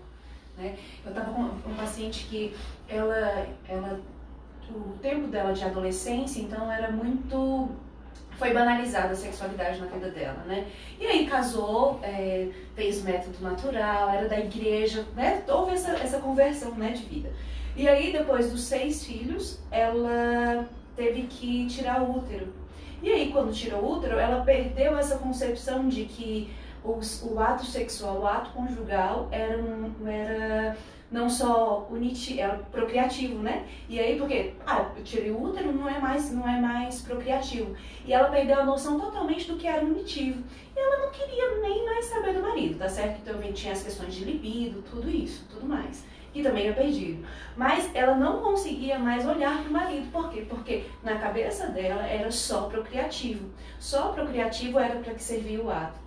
[0.58, 0.76] né?
[1.06, 2.54] Eu estava com um paciente que
[2.89, 4.02] ela, ela,
[4.69, 7.69] o tempo dela de adolescência, então era muito,
[8.38, 10.65] foi banalizada a sexualidade na vida dela, né?
[10.99, 15.43] E aí casou, é, fez método natural, era da igreja, né?
[15.47, 17.32] Houve essa, essa conversão, né, de vida.
[17.76, 22.54] E aí depois dos seis filhos, ela teve que tirar o útero.
[23.02, 26.49] E aí quando tirou o útero, ela perdeu essa concepção de que
[26.84, 30.78] os- o ato sexual, o ato conjugal era, um, era
[31.13, 33.67] não só uniti, era procriativo, né?
[33.88, 37.76] E aí porque, ah, eu tirei o útero, não é mais, não é mais procriativo.
[38.04, 40.43] E ela perdeu a noção totalmente do que era unitivo.
[40.76, 43.17] E ela não queria nem mais saber do marido, tá certo?
[43.17, 46.04] Que também tinha as questões de libido, tudo isso, tudo mais.
[46.34, 47.23] Que também é perdido.
[47.56, 50.12] Mas ela não conseguia mais olhar para o marido.
[50.12, 50.47] Por quê?
[50.49, 53.52] Porque na cabeça dela era só procriativo.
[53.80, 55.99] Só procriativo era para que servia o ato.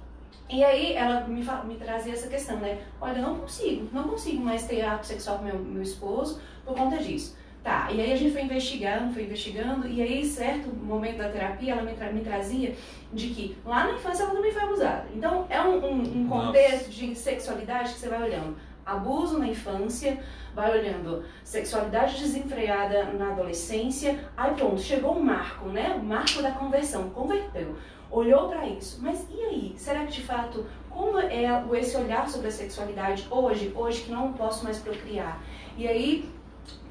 [0.49, 2.79] E aí ela me, me trazia essa questão, né?
[3.01, 6.75] Olha, eu não consigo, não consigo mais ter ato sexual com meu, meu esposo por
[6.77, 7.37] conta disso.
[7.65, 11.73] Tá, e aí a gente foi investigando, foi investigando, e aí, certo momento da terapia,
[11.73, 12.77] ela me, tra- me trazia
[13.13, 15.05] de que lá na infância ela também foi abusada.
[15.13, 18.57] Então, é um, um, um contexto de sexualidade que você vai olhando.
[18.85, 20.17] Abuso na infância,
[20.55, 25.99] vai olhando sexualidade desenfreada na adolescência, aí pronto, chegou o marco, né?
[26.01, 27.75] O marco da conversão, converteu
[28.11, 28.99] olhou para isso.
[29.03, 29.75] Mas e aí?
[29.77, 34.33] Será que de fato, como é esse olhar sobre a sexualidade hoje, hoje que não
[34.33, 35.43] posso mais procriar?
[35.77, 36.29] E aí,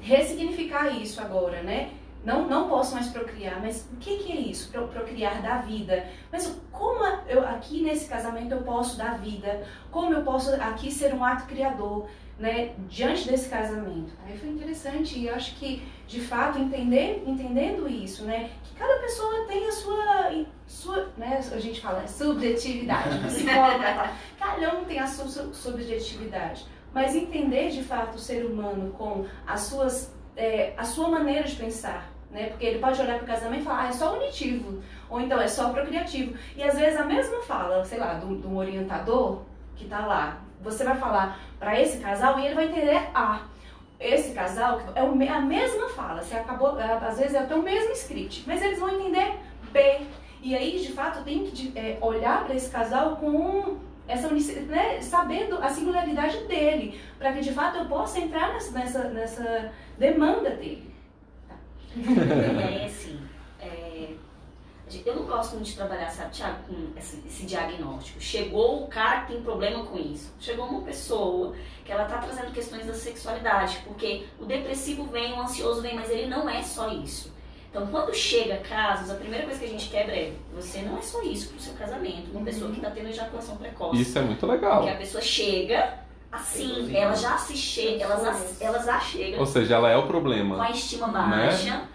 [0.00, 1.92] ressignificar isso agora, né?
[2.26, 4.68] não, não posso mais procriar, mas o que, que é isso?
[4.72, 6.08] Pro, procriar da vida.
[6.32, 9.64] Mas como eu aqui nesse casamento eu posso dar vida?
[9.92, 12.08] Como eu posso aqui ser um ato criador?
[12.38, 14.12] Né, diante desse casamento.
[14.26, 19.00] Aí foi interessante e eu acho que, de fato, entender, entendendo isso, né, que cada
[19.00, 23.08] pessoa tem a sua, sua né, a gente fala é subjetividade,
[24.38, 29.60] cada um tem a sua subjetividade, mas entender de fato o ser humano com as
[29.62, 33.62] suas, é, a sua maneira de pensar, né, porque ele pode olhar para o casamento
[33.62, 37.04] e falar, ah, é só unitivo, ou então é só procriativo, e às vezes a
[37.06, 39.40] mesma fala, sei lá, do, do orientador
[39.74, 43.40] que está lá, você vai falar para esse casal e ele vai entender A.
[43.98, 47.92] Esse casal é a mesma fala, você acabou, é, às vezes é até o mesmo
[47.92, 49.38] script, mas eles vão entender
[49.72, 50.00] B.
[50.42, 55.58] E aí, de fato, tem que é, olhar para esse casal com essa né, sabendo
[55.58, 60.94] a singularidade dele, para que de fato eu possa entrar nessa, nessa, nessa demanda dele.
[61.96, 63.05] É assim, é,
[65.04, 68.20] eu não gosto muito de trabalhar, sabe, Tiago, com esse, esse, diagnóstico.
[68.20, 70.32] Chegou o cara que tem problema com isso.
[70.38, 75.40] Chegou uma pessoa que ela tá trazendo questões da sexualidade, porque o depressivo vem, o
[75.40, 77.34] ansioso vem, mas ele não é só isso.
[77.68, 81.02] Então, quando chega casos, a primeira coisa que a gente quebra é: você não é
[81.02, 82.30] só isso pro seu casamento.
[82.30, 84.00] Uma pessoa que está tendo ejaculação precoce.
[84.00, 84.78] Isso é muito legal.
[84.78, 85.98] Porque a pessoa chega
[86.30, 89.38] assim, ela já se chega, ela, ela já chega.
[89.38, 90.56] Ou seja, ela é o problema.
[90.56, 91.70] Com a estima baixa.
[91.70, 91.88] Né?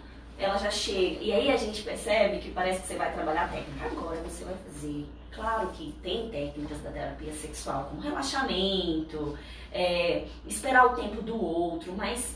[0.43, 1.21] Ela já chega.
[1.21, 3.85] E aí a gente percebe que parece que você vai trabalhar a técnica.
[3.85, 5.05] Agora você vai fazer.
[5.31, 9.37] Claro que tem técnicas da terapia sexual, como relaxamento,
[9.71, 12.35] é, esperar o tempo do outro, mas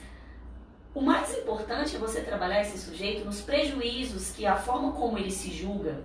[0.94, 5.30] o mais importante é você trabalhar esse sujeito nos prejuízos que a forma como ele
[5.30, 6.02] se julga,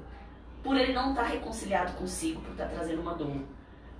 [0.64, 3.36] por ele não estar tá reconciliado consigo, por estar tá trazendo uma dor.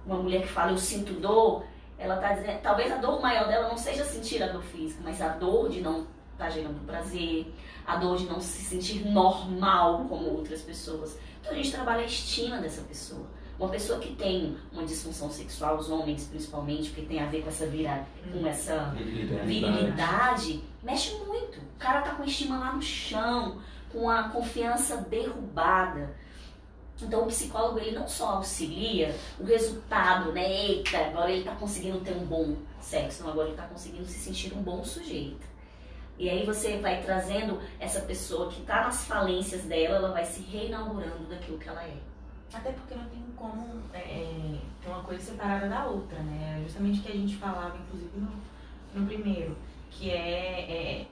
[0.05, 1.65] Uma mulher que fala, eu sinto dor,
[1.97, 5.23] ela está dizendo, talvez a dor maior dela não seja sentir a dor física, mas
[5.23, 6.01] a dor de não
[6.33, 7.47] estar tá gerando prazer,
[7.93, 11.19] a dor de não se sentir normal como outras pessoas.
[11.41, 13.27] Então a gente trabalha a estima dessa pessoa.
[13.59, 17.49] Uma pessoa que tem uma disfunção sexual, os homens principalmente, porque tem a ver com
[17.49, 18.95] essa vira, com essa
[19.45, 20.65] virilidade.
[20.83, 21.59] mexe muito.
[21.59, 23.59] O cara tá com a estima lá no chão,
[23.93, 26.15] com a confiança derrubada.
[27.03, 30.51] Então o psicólogo ele não só auxilia o resultado, né?
[30.51, 34.55] Eita, agora ele tá conseguindo ter um bom sexo, agora ele tá conseguindo se sentir
[34.55, 35.50] um bom sujeito.
[36.21, 40.43] E aí você vai trazendo essa pessoa que está nas falências dela, ela vai se
[40.43, 41.97] reinaugurando daquilo que ela é.
[42.53, 46.59] Até porque não tem como é, ter uma coisa separada da outra, né?
[46.59, 48.31] É justamente o que a gente falava, inclusive, no,
[48.95, 49.57] no primeiro,
[49.91, 51.07] que é, é,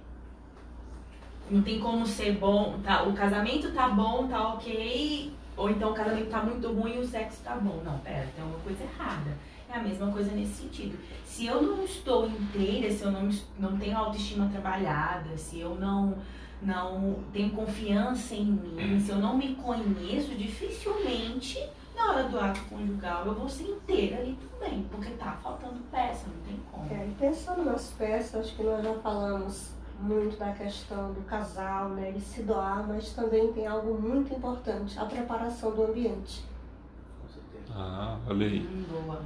[1.51, 5.95] Não tem como ser bom, tá, o casamento tá bom, tá ok, ou então o
[5.95, 7.81] casamento tá muito ruim e o sexo tá bom.
[7.83, 9.31] Não, pera, tem alguma coisa errada.
[9.71, 10.99] É a mesma coisa nesse sentido.
[11.25, 13.29] Se eu não estou inteira, se eu não,
[13.59, 16.17] não tenho autoestima trabalhada, se eu não,
[16.63, 21.59] não tenho confiança em mim, se eu não me conheço, dificilmente
[21.99, 26.27] na hora do ato conjugal eu vou ser inteira ali também, porque tá faltando peça,
[26.29, 26.95] não tem como.
[26.95, 31.91] É, e pensando nas peças, acho que nós já falamos muito da questão do casal,
[31.91, 36.45] né, ele se doar, mas também tem algo muito importante, a preparação do ambiente.
[37.75, 38.61] Ah, olha aí.
[38.61, 39.23] Boa.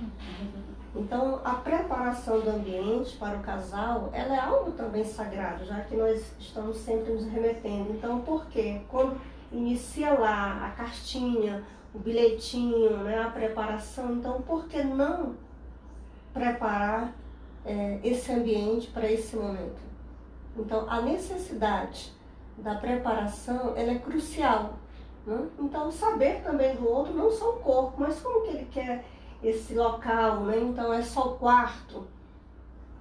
[0.94, 5.96] Então, a preparação do ambiente para o casal, ela é algo também sagrado, já que
[5.96, 7.92] nós estamos sempre nos remetendo.
[7.92, 8.83] Então, por quê?
[8.88, 9.18] Quando
[9.50, 15.35] inicia lá a cartinha, o bilhetinho, né, a preparação, então por que não
[16.33, 17.12] preparar
[17.64, 19.81] é, esse ambiente para esse momento?
[20.57, 22.12] Então, a necessidade
[22.59, 24.74] da preparação, ela é crucial
[25.26, 25.46] né?
[25.58, 29.04] Então, saber também do outro, não só o corpo, mas como que ele quer
[29.42, 30.58] esse local, né?
[30.58, 32.06] Então, é só o quarto.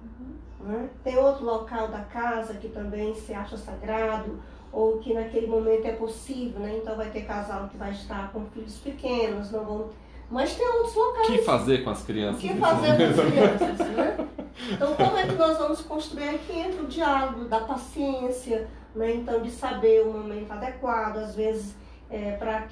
[0.02, 0.68] Uhum.
[0.68, 0.88] Né?
[1.02, 4.40] Tem outro local da casa que também se acha sagrado,
[4.72, 6.78] ou que naquele momento é possível, né?
[6.80, 9.90] Então, vai ter casal que vai estar com filhos pequenos, não vão...
[10.30, 11.28] Mas tem outros locais.
[11.28, 12.42] O que fazer com as crianças?
[12.42, 14.28] O que fazer com as crianças, né?
[14.70, 19.14] Então, como é que nós vamos construir aqui entre o diálogo, da paciência, né?
[19.14, 21.74] Então, de saber o momento adequado, às vezes
[22.12, 22.68] é, para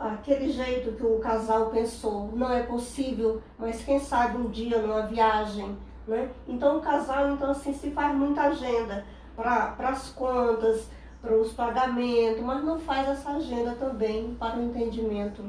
[0.00, 5.02] aquele jeito que o casal pensou, não é possível, mas quem sabe um dia numa
[5.02, 6.28] viagem, né?
[6.48, 9.04] Então o casal então assim se faz muita agenda
[9.36, 10.88] para as contas,
[11.22, 15.44] para os pagamentos, mas não faz essa agenda também para o entendimento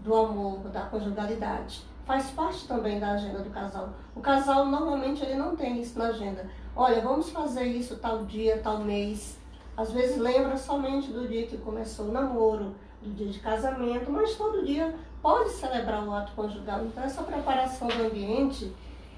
[0.00, 1.86] do amor, da conjugalidade.
[2.04, 3.90] Faz parte também da agenda do casal.
[4.16, 6.50] O casal normalmente ele não tem isso na agenda.
[6.74, 9.38] Olha, vamos fazer isso tal dia, tal mês.
[9.82, 12.72] Às vezes lembra somente do dia que começou o namoro,
[13.02, 16.84] do dia de casamento, mas todo dia pode celebrar o ato conjugal.
[16.84, 18.70] Então essa preparação do ambiente,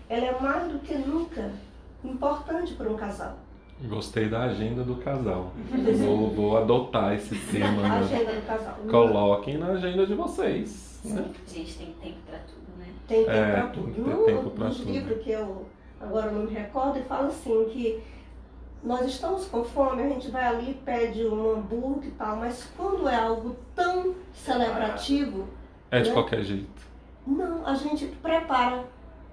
[0.08, 1.52] ela é mais do que nunca
[2.02, 3.36] importante para um casal.
[3.82, 5.52] Gostei da agenda do casal.
[5.98, 7.84] Vou, vou adotar esse tema.
[7.84, 7.98] A né?
[7.98, 8.74] agenda do casal.
[8.90, 10.98] Coloquem na agenda de vocês.
[11.04, 11.26] Né?
[11.46, 12.86] A gente tem tempo pra tudo, né?
[13.06, 13.92] Tem tempo É, tem tudo.
[13.92, 14.90] ter Num tempo pra dos tudo.
[14.92, 15.66] livros que eu
[16.00, 18.02] agora não me recordo, ele fala assim que
[18.85, 23.09] nós estamos com fome, a gente vai ali, pede um hambúrguer e tal, mas quando
[23.09, 25.49] é algo tão celebrativo,
[25.91, 26.14] É de Né?
[26.14, 26.68] qualquer jeito.
[27.26, 28.85] não, a gente prepara.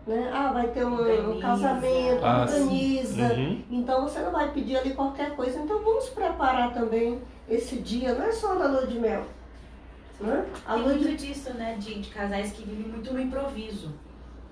[0.08, 0.32] Né?
[0.34, 3.34] Ah, vai ter um, um casamento, Ah, organiza.
[3.36, 3.62] Uhum.
[3.70, 5.60] Então você não vai pedir ali qualquer coisa.
[5.60, 9.26] Então vamos preparar também esse dia, não é só da lua de mel.
[10.20, 10.44] Né?
[10.66, 11.76] A Tem lua de muito disso, né?
[11.80, 13.92] De, de casais que vivem muito no improviso.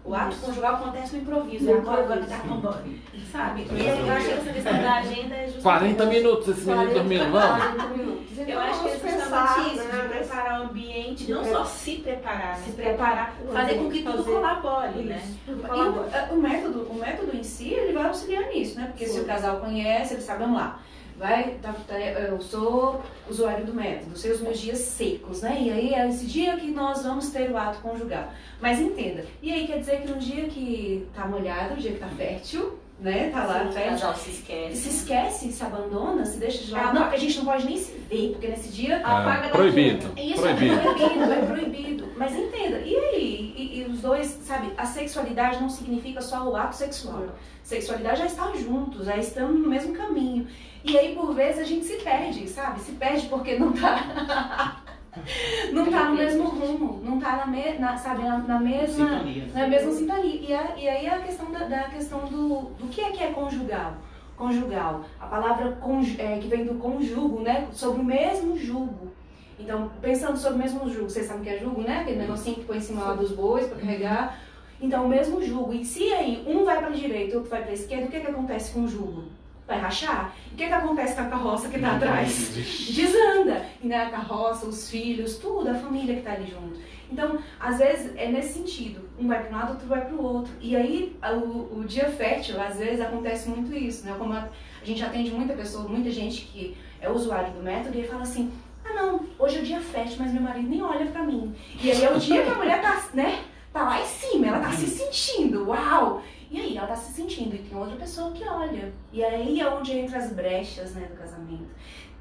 [0.10, 1.70] O ato conjugal acontece no improviso.
[1.70, 3.00] É agora, agora tá com banho.
[3.32, 3.68] Sabe?
[3.72, 5.62] E aí eu acho que essa questão da agenda é justamente.
[5.62, 7.64] 40 minutos esse menino 40, dormindo, vamos?
[7.64, 8.20] 40 minutos.
[8.40, 11.44] Então, Eu acho que é justamente isso, né, de preparar o ambiente, não É.
[11.52, 15.22] só se preparar, Se mas preparar, fazer com que tudo fazer- colabore, né?
[15.24, 18.88] Isso, tudo E o, o método, o método em si, ele vai auxiliar nisso, né?
[18.88, 20.80] Porque se o casal conhece, ele sabe, vamos lá.
[21.20, 25.58] Vai, tá- tá- eu sou usuário do método, sei os meus dias secos, né?
[25.60, 28.32] E aí é esse dia que nós vamos ter o ato conjugal.
[28.62, 32.00] Mas entenda, e aí quer dizer que no dia que tá molhado, no dia que
[32.00, 33.30] tá fértil, né?
[33.30, 34.76] Tá lá o fértil, casal se esquece.
[34.76, 36.88] se esquece, se abandona, se deixa de lado.
[36.90, 39.50] Ah, Não, porque a gente não pode nem se ver, porque nesse dia Apaga É,
[39.50, 40.12] da proibido.
[40.18, 40.76] isso Proibido.
[40.76, 42.10] é proibido, é proibido.
[42.18, 43.54] Mas entenda, e aí?
[43.58, 47.28] E, e os dois, sabe, a sexualidade não significa só o ato sexual.
[47.64, 50.48] Sexualidade já está juntos, já estamos no mesmo caminho.
[50.84, 52.80] E aí, por vezes, a gente se perde, sabe?
[52.82, 54.82] Se perde porque não tá.
[55.74, 59.10] não tá no mesmo rumo, não tá na, me, na, sabe, na, na mesma.
[59.10, 59.48] Sintonia.
[59.54, 60.42] Na mesma sintonia.
[60.42, 63.32] E, a, e aí a questão da, da questão do, do que é que é
[63.32, 63.94] conjugal.
[64.36, 65.04] Conjugal.
[65.20, 67.68] A palavra conju, é, que vem do conjugo, né?
[67.72, 69.12] Sobre o mesmo jugo.
[69.60, 72.00] Então, pensando sobre o mesmo jugo, vocês sabem o que é jugo, né?
[72.00, 74.40] Aquele negocinho que põe em cima lá dos bois para carregar.
[74.82, 75.74] Então, o mesmo jugo.
[75.74, 78.10] E se aí um vai para a direita e outro vai para a esquerda, o
[78.10, 79.39] que, que acontece com o jugo?
[79.70, 80.34] Vai rachar?
[80.52, 82.56] O que, que acontece com a carroça que está atrás?
[82.90, 83.68] desanda.
[83.84, 86.80] E né, a carroça, os filhos, tudo, a família que tá ali junto.
[87.12, 89.08] Então, às vezes é nesse sentido.
[89.20, 90.52] Um vai para um lado, outro vai para o outro.
[90.60, 94.16] E aí, o, o dia fértil, às vezes acontece muito isso, né?
[94.18, 94.50] Como a,
[94.82, 98.52] a gente atende muita pessoa, muita gente que é usuário do método e fala assim:
[98.84, 101.54] ah, não, hoje é o dia fértil, mas meu marido nem olha para mim.
[101.80, 103.44] E aí é o dia que a mulher tá, né?
[103.72, 106.24] Tá lá em cima, ela tá se sentindo, uau!
[106.50, 108.92] E aí ela tá se sentindo e tem outra pessoa que olha.
[109.14, 111.70] E aí é onde entra as brechas, né, do casamento.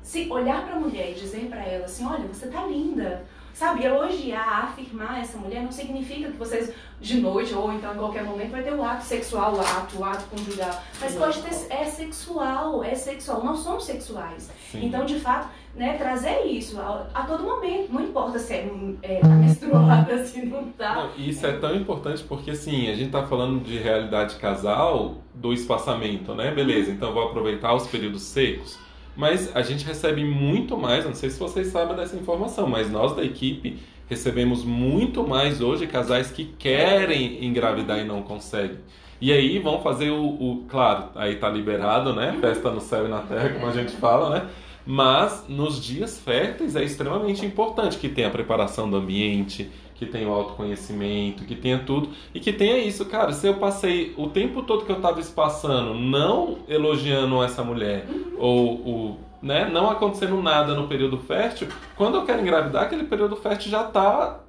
[0.02, 3.24] Se olhar pra mulher e dizer pra ela assim, olha, você tá linda.
[3.54, 8.22] Sabe, elogiar, afirmar essa mulher não significa que vocês de noite ou então em qualquer
[8.22, 10.80] momento vai ter o ato sexual, o ato, o ato conjugal.
[11.00, 13.42] Mas pode ter, é sexual, é sexual.
[13.42, 14.48] Nós somos sexuais.
[14.70, 14.86] Sim.
[14.86, 15.48] Então, de fato,
[15.78, 17.92] né, trazer isso a, a todo momento.
[17.92, 18.70] Não importa se é,
[19.02, 20.94] é tá menstruada, se não tá.
[21.16, 25.52] Não, isso é tão importante porque assim, a gente tá falando de realidade casal do
[25.52, 26.50] espaçamento, né?
[26.50, 28.78] Beleza, então vou aproveitar os períodos secos.
[29.16, 33.16] Mas a gente recebe muito mais, não sei se vocês sabem dessa informação, mas nós
[33.16, 38.78] da equipe recebemos muito mais hoje casais que querem engravidar e não conseguem.
[39.20, 42.36] E aí vão fazer o, o- claro, aí tá liberado, né?
[42.40, 44.48] Festa no céu e na terra, como a gente fala, né?
[44.90, 50.26] Mas nos dias férteis é extremamente importante que tenha a preparação do ambiente, que tenha
[50.26, 53.30] o autoconhecimento, que tenha tudo e que tenha isso, cara.
[53.32, 58.06] Se eu passei o tempo todo que eu tava espaçando não elogiando essa mulher
[58.38, 63.36] ou o, né, não acontecendo nada no período fértil, quando eu quero engravidar, aquele período
[63.36, 64.40] fértil já tá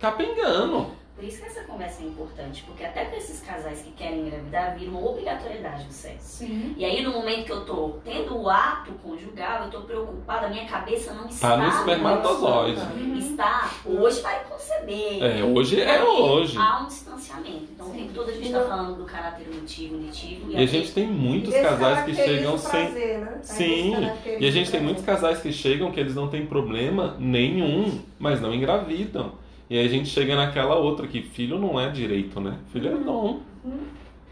[0.00, 0.95] capengando.
[1.16, 4.76] Por isso que essa conversa é importante, porque até para esses casais que querem engravidar,
[4.76, 6.44] vira uma obrigatoriedade do sexo.
[6.44, 6.74] Sim.
[6.76, 10.50] E aí, no momento que eu tô tendo o ato conjugal, eu tô preocupada, a
[10.50, 11.52] minha cabeça não está.
[11.52, 12.80] Tá no espermatozoide.
[12.96, 13.30] nisso.
[13.30, 15.22] Está, hoje vai conceber.
[15.22, 16.58] É, hoje é hoje.
[16.58, 17.64] Há um distanciamento.
[17.72, 20.50] Então, o tempo todo a gente tá falando do caráter emotivo, unitivo.
[20.50, 22.86] E a gente tem muitos casais que chegam o sem.
[22.86, 23.38] prazer, né?
[23.42, 25.22] Sim, Aí desse E a gente tem muitos prazer.
[25.22, 29.45] casais que chegam que eles não têm problema nenhum, mas não engravidam.
[29.68, 32.58] E aí a gente chega naquela outra que filho não é direito, né?
[32.72, 33.40] Filho é dom.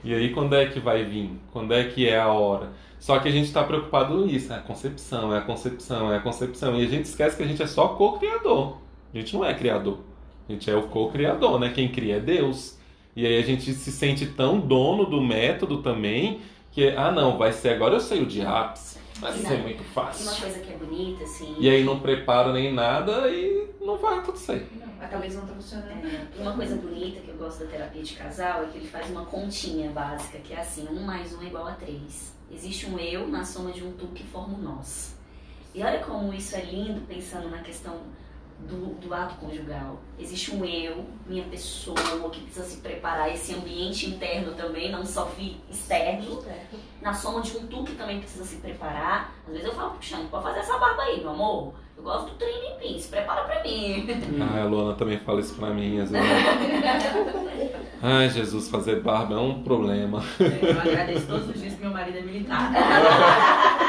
[0.04, 1.30] E aí quando é que vai vir?
[1.52, 2.72] Quando é que é a hora?
[3.00, 6.16] Só que a gente está preocupado com isso, é a concepção, é a concepção, é
[6.16, 6.78] a concepção.
[6.78, 8.78] E a gente esquece que a gente é só co-criador.
[9.12, 9.98] A gente não é criador.
[10.48, 11.70] A gente é o co-criador, né?
[11.74, 12.78] Quem cria é Deus.
[13.16, 16.40] E aí a gente se sente tão dono do método também
[16.72, 18.98] que, ah não, vai ser agora eu sei o de ápice.
[19.20, 20.40] Vai ser muito E uma fácil.
[20.42, 21.54] coisa que é bonita, assim.
[21.58, 24.66] E aí não prepara nem nada e não vai acontecer.
[24.74, 26.06] Não, a não tá funcionando.
[26.06, 29.10] É, uma coisa bonita que eu gosto da terapia de casal é que ele faz
[29.10, 32.32] uma continha básica, que é assim, um mais um é igual a três.
[32.50, 35.14] Existe um eu na soma de um tu que forma um nós.
[35.74, 38.00] E olha como isso é lindo, pensando na questão
[38.60, 40.00] do, do ato conjugal.
[40.18, 41.96] Existe um eu, minha pessoa,
[42.30, 46.42] que precisa se preparar, esse ambiente interno também, não só fi- externo.
[47.02, 49.34] Na soma de um tu que também precisa se preparar.
[49.46, 51.74] Às vezes eu falo pro Xande, pode fazer essa barba aí, meu amor.
[51.96, 54.06] Eu gosto do treino em mim, se prepara pra mim.
[54.40, 56.28] Ah, a Luana também fala isso pra mim, às vezes.
[58.02, 60.22] Ai, Jesus, fazer barba é um problema.
[60.40, 62.70] Eu agradeço todos os dias que meu marido é militar.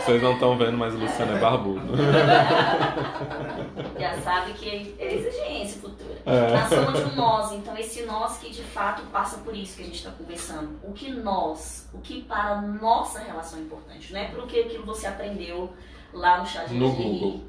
[0.00, 1.96] Vocês não estão vendo, mas o Luciano é barbudo.
[3.98, 6.20] Já sabe que é exigência futura.
[6.26, 6.52] É.
[6.52, 9.82] Na soma de um nós, então esse nós que de fato passa por isso que
[9.82, 10.78] a gente está conversando.
[10.82, 14.60] O que nós, o que para a nossa relação é importante, não é pelo que
[14.60, 15.72] aquilo você aprendeu
[16.12, 17.42] lá no chat No Google.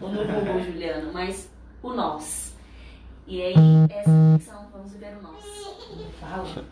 [0.00, 1.50] ou no Google, Juliano, mas
[1.82, 2.54] o nós.
[3.26, 3.54] E aí,
[3.90, 5.44] essa reflexão, vamos viver o nós.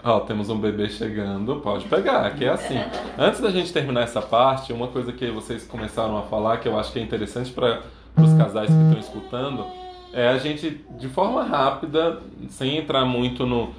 [0.05, 2.79] Ó, temos um bebê chegando, pode pegar, que é assim.
[3.19, 6.79] Antes da gente terminar essa parte, uma coisa que vocês começaram a falar, que eu
[6.79, 7.83] acho que é interessante para
[8.17, 9.67] os casais que estão escutando,
[10.13, 13.71] é a gente, de forma rápida, sem entrar muito no.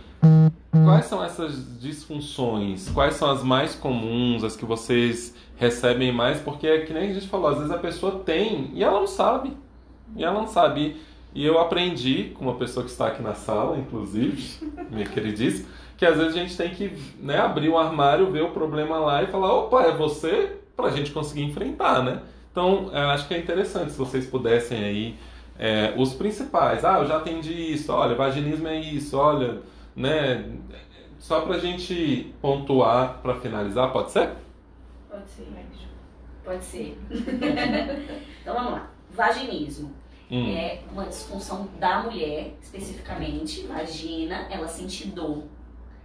[0.72, 2.90] Quais são essas disfunções?
[2.90, 6.40] Quais são as mais comuns, as que vocês recebem mais?
[6.40, 9.08] Porque é que nem a gente falou, às vezes a pessoa tem e ela não
[9.08, 9.58] sabe.
[10.16, 10.98] E ela não sabe.
[11.34, 16.06] E eu aprendi com uma pessoa que está aqui na sala, inclusive, minha queridíssima, que
[16.06, 19.28] às vezes a gente tem que né, abrir o armário, ver o problema lá e
[19.28, 22.22] falar, opa, é você, pra gente conseguir enfrentar, né?
[22.52, 25.16] Então, eu acho que é interessante se vocês pudessem aí,
[25.58, 29.62] é, os principais, ah, eu já atendi isso, olha, vaginismo é isso, olha,
[29.96, 30.52] né?
[31.20, 34.30] Só pra gente pontuar, pra finalizar, pode ser?
[35.10, 35.48] Pode ser.
[36.44, 36.98] Pode ser.
[38.42, 38.90] então vamos lá.
[39.12, 39.94] Vaginismo.
[40.32, 40.56] Hum.
[40.56, 45.44] É uma disfunção da mulher, especificamente, vagina, ela sente dor.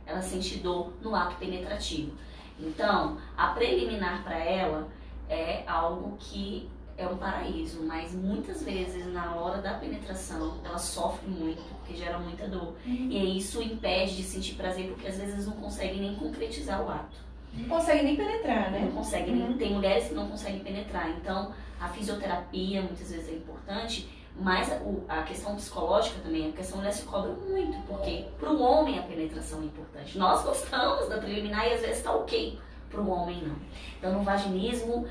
[0.06, 2.12] Ela sente dor no ato penetrativo.
[2.58, 4.88] Então, a preliminar para ela
[5.28, 11.26] é algo que é um paraíso, mas muitas vezes na hora da penetração ela sofre
[11.28, 12.74] muito, porque gera muita dor.
[12.86, 16.88] E aí isso impede de sentir prazer, porque às vezes não consegue nem concretizar o
[16.88, 17.16] ato.
[17.52, 18.92] Não consegue nem penetrar, Não né?
[18.94, 21.08] consegue, nem- tem mulheres que não conseguem penetrar.
[21.10, 26.76] Então, a fisioterapia muitas vezes é importante, mas a, a questão psicológica também, porque essa
[26.76, 30.18] mulher se cobra muito, porque para o homem a penetração é importante.
[30.18, 32.58] Nós gostamos da preliminar e às vezes está ok,
[32.90, 33.56] para o homem não.
[33.98, 35.06] Então, no vaginismo,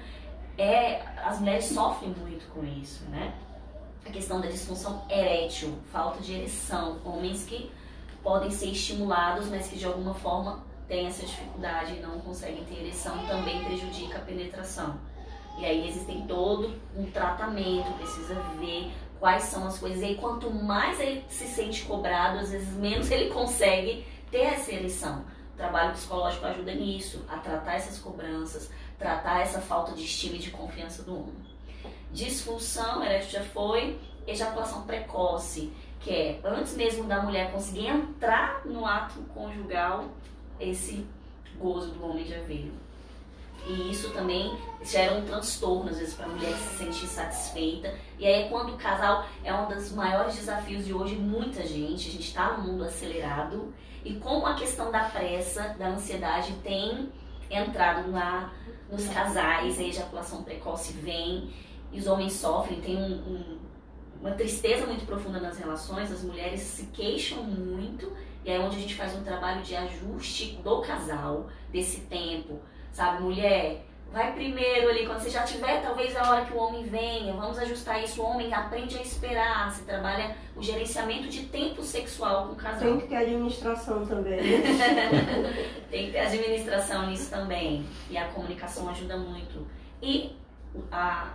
[0.57, 3.33] é, as mulheres sofrem muito com isso, né?
[4.05, 7.71] A questão da disfunção erétil, falta de ereção, homens que
[8.21, 12.81] podem ser estimulados, mas que de alguma forma têm essa dificuldade e não conseguem ter
[12.81, 14.99] ereção, também prejudica a penetração.
[15.57, 18.91] E aí existem todo um tratamento, precisa ver
[19.23, 20.01] quais são as coisas.
[20.01, 24.73] E aí quanto mais ele se sente cobrado, às vezes menos ele consegue ter essa
[24.73, 25.23] ereção.
[25.53, 28.69] O trabalho psicológico ajuda nisso, a tratar essas cobranças,
[28.99, 31.35] tratar essa falta de estima e de confiança do homem.
[32.11, 33.97] Disfunção, erétil já foi,
[34.27, 35.71] ejaculação precoce,
[36.01, 40.09] que é antes mesmo da mulher conseguir entrar no ato conjugal,
[40.59, 41.07] esse
[41.57, 42.73] gozo do homem já veio.
[43.65, 47.93] E isso também gera um transtorno, às vezes, para a mulher se sentir satisfeita.
[48.19, 52.11] E aí, quando o casal é um dos maiores desafios de hoje, muita gente, a
[52.11, 53.73] gente está num mundo acelerado.
[54.03, 57.09] E como a questão da pressa, da ansiedade tem
[57.49, 58.53] entrado lá
[58.91, 61.49] nos casais, a ejaculação precoce vem,
[61.91, 63.59] e os homens sofrem, tem um- um-
[64.19, 68.11] uma tristeza muito profunda nas relações, as mulheres se queixam muito,
[68.43, 72.59] e é onde a gente faz um trabalho de ajuste do casal, desse tempo,
[72.93, 73.23] sabe?
[73.23, 77.33] Mulher, vai primeiro ali, quando você já tiver, talvez a hora que o homem venha,
[77.33, 82.47] vamos ajustar isso, o homem aprende a esperar, se trabalha o gerenciamento de tempo sexual
[82.47, 82.79] com o casal.
[82.79, 84.39] Tem que ter administração também.
[85.89, 87.85] Tem que ter administração nisso também.
[88.09, 89.67] E a comunicação ajuda muito.
[89.99, 90.35] E
[90.91, 91.33] a,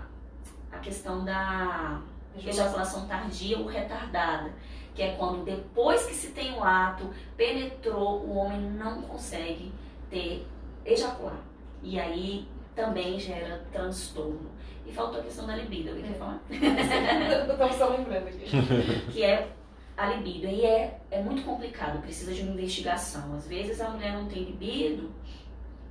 [0.71, 2.01] a questão da
[2.47, 4.53] ejaculação tardia ou retardada,
[4.95, 9.73] que é quando depois que se tem o ato, penetrou, o homem não consegue
[10.09, 10.47] ter
[10.85, 11.48] ejacular.
[11.83, 14.51] E aí também gera transtorno.
[14.87, 16.41] E faltou a questão da libido, alguém quer falar?
[16.51, 18.47] Estamos só lembrando aqui.
[19.13, 19.51] que é
[19.97, 20.47] a libido.
[20.47, 23.35] E é, é muito complicado, precisa de uma investigação.
[23.35, 25.11] Às vezes a mulher não tem libido,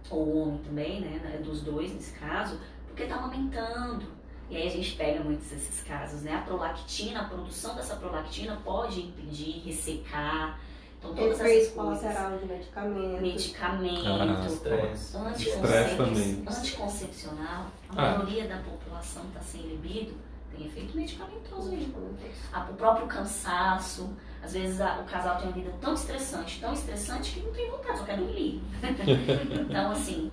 [0.09, 1.19] ou o homem também, né?
[1.23, 4.17] né, Dos dois nesse caso, porque tá amamentando.
[4.49, 6.33] E aí a gente pega muitos desses casos, né?
[6.33, 10.57] A prolactina, a produção dessa prolactina pode impedir, ressecar.
[11.11, 12.01] Então todas Efeito essas coisas.
[12.01, 13.21] colateral de medicamento.
[13.21, 14.47] Medicamento.
[14.47, 15.17] Estresse.
[15.49, 16.23] Estresse também.
[16.31, 16.59] Anticoncep...
[16.59, 18.17] Anticoncepcional, a Ah.
[18.17, 20.15] maioria da população está sem libido,
[20.55, 21.93] tem efeito medicamentoso mesmo.
[22.51, 24.09] A- o próprio cansaço,
[24.43, 27.69] às vezes a- o casal tem uma vida tão estressante, tão estressante que não tem
[27.69, 28.61] vontade, só quer dormir.
[29.69, 30.31] então, assim,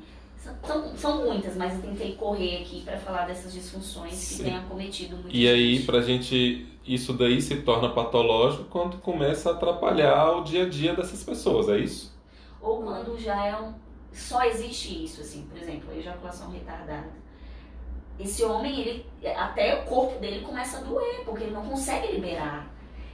[0.63, 4.45] São, são muitas, mas eu tentei correr aqui para falar dessas disfunções que Sim.
[4.45, 5.35] têm acometido muito.
[5.35, 10.65] E aí, pra gente, isso daí se torna patológico quando começa a atrapalhar o dia
[10.65, 12.15] a dia dessas pessoas, é isso?
[12.61, 13.75] Ou quando já é um.
[14.13, 17.09] Só existe isso, assim, por exemplo, a ejaculação retardada.
[18.19, 19.07] Esse homem, ele.
[19.37, 22.73] Até o corpo dele começa a doer, porque ele não consegue liberar.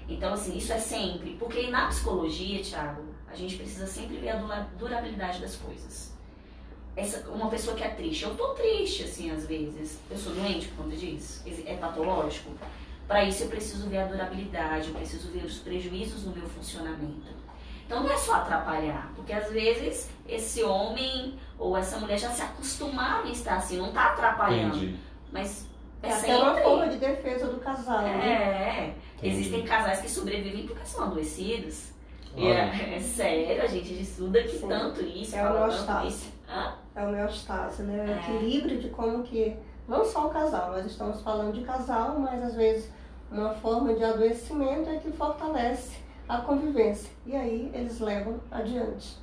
[0.09, 1.37] Então, assim, isso é sempre.
[1.39, 6.19] Porque na psicologia, Thiago, a gente precisa sempre ver a dura- durabilidade das coisas.
[6.97, 9.99] Essa, uma pessoa que é triste, eu tô triste, assim, às vezes.
[10.11, 11.43] Eu sou doente por conta disso.
[11.67, 12.51] É patológico.
[13.07, 17.41] Para isso eu preciso ver a durabilidade, eu preciso ver os prejuízos no meu funcionamento.
[17.87, 22.41] Então não é só atrapalhar, porque às vezes esse homem ou essa mulher já se
[22.41, 24.97] acostumaram a estar assim, não tá atrapalhando, Entendi.
[25.33, 25.67] mas
[26.01, 26.63] é É até uma sempre.
[26.63, 28.95] forma de defesa do casal, né?
[29.23, 31.91] É, existem casais que sobrevivem porque são adoecidos.
[32.37, 34.69] E é, é sério, a gente estuda que Sim.
[34.69, 36.29] tanto isso, É fala tanto isso.
[36.95, 38.05] É o homeostase, né?
[38.05, 39.57] O equilíbrio de como que.
[39.89, 42.93] Não só o casal, nós estamos falando de casal, mas às vezes
[43.31, 45.99] uma forma de adoecimento é que fortalece
[46.29, 47.11] a convivência.
[47.27, 49.17] E aí eles levam adiante.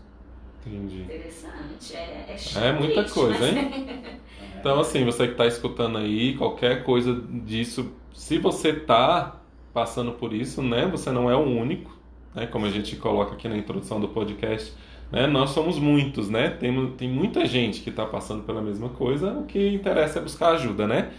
[0.65, 1.03] Entendi.
[1.03, 4.03] Interessante, é, é, É muita coisa, mas- hein?
[4.59, 7.13] Então, assim, você que está escutando aí, qualquer coisa
[7.45, 9.39] disso, se você tá
[9.71, 10.87] passando por isso, né?
[10.87, 11.95] Você não é o único,
[12.33, 12.47] né?
[12.47, 14.73] Como a gente coloca aqui na introdução do podcast,
[15.11, 15.27] né?
[15.27, 16.49] Nós somos muitos, né?
[16.49, 19.31] Tem, tem muita gente que está passando pela mesma coisa.
[19.31, 21.11] O que interessa é buscar ajuda, né?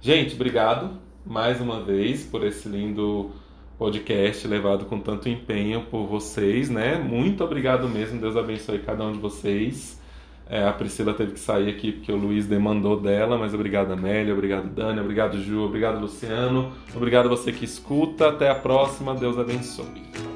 [0.00, 0.90] Gente, obrigado
[1.24, 3.30] mais uma vez por esse lindo
[3.78, 6.96] podcast levado com tanto empenho por vocês, né?
[6.96, 8.20] Muito obrigado mesmo.
[8.20, 9.98] Deus abençoe cada um de vocês.
[10.50, 14.32] É, a Priscila teve que sair aqui porque o Luiz demandou dela, mas obrigado Amélia,
[14.32, 18.28] obrigado Dani, obrigado Ju, obrigado Luciano, obrigado você que escuta.
[18.28, 19.14] Até a próxima.
[19.14, 20.27] Deus abençoe.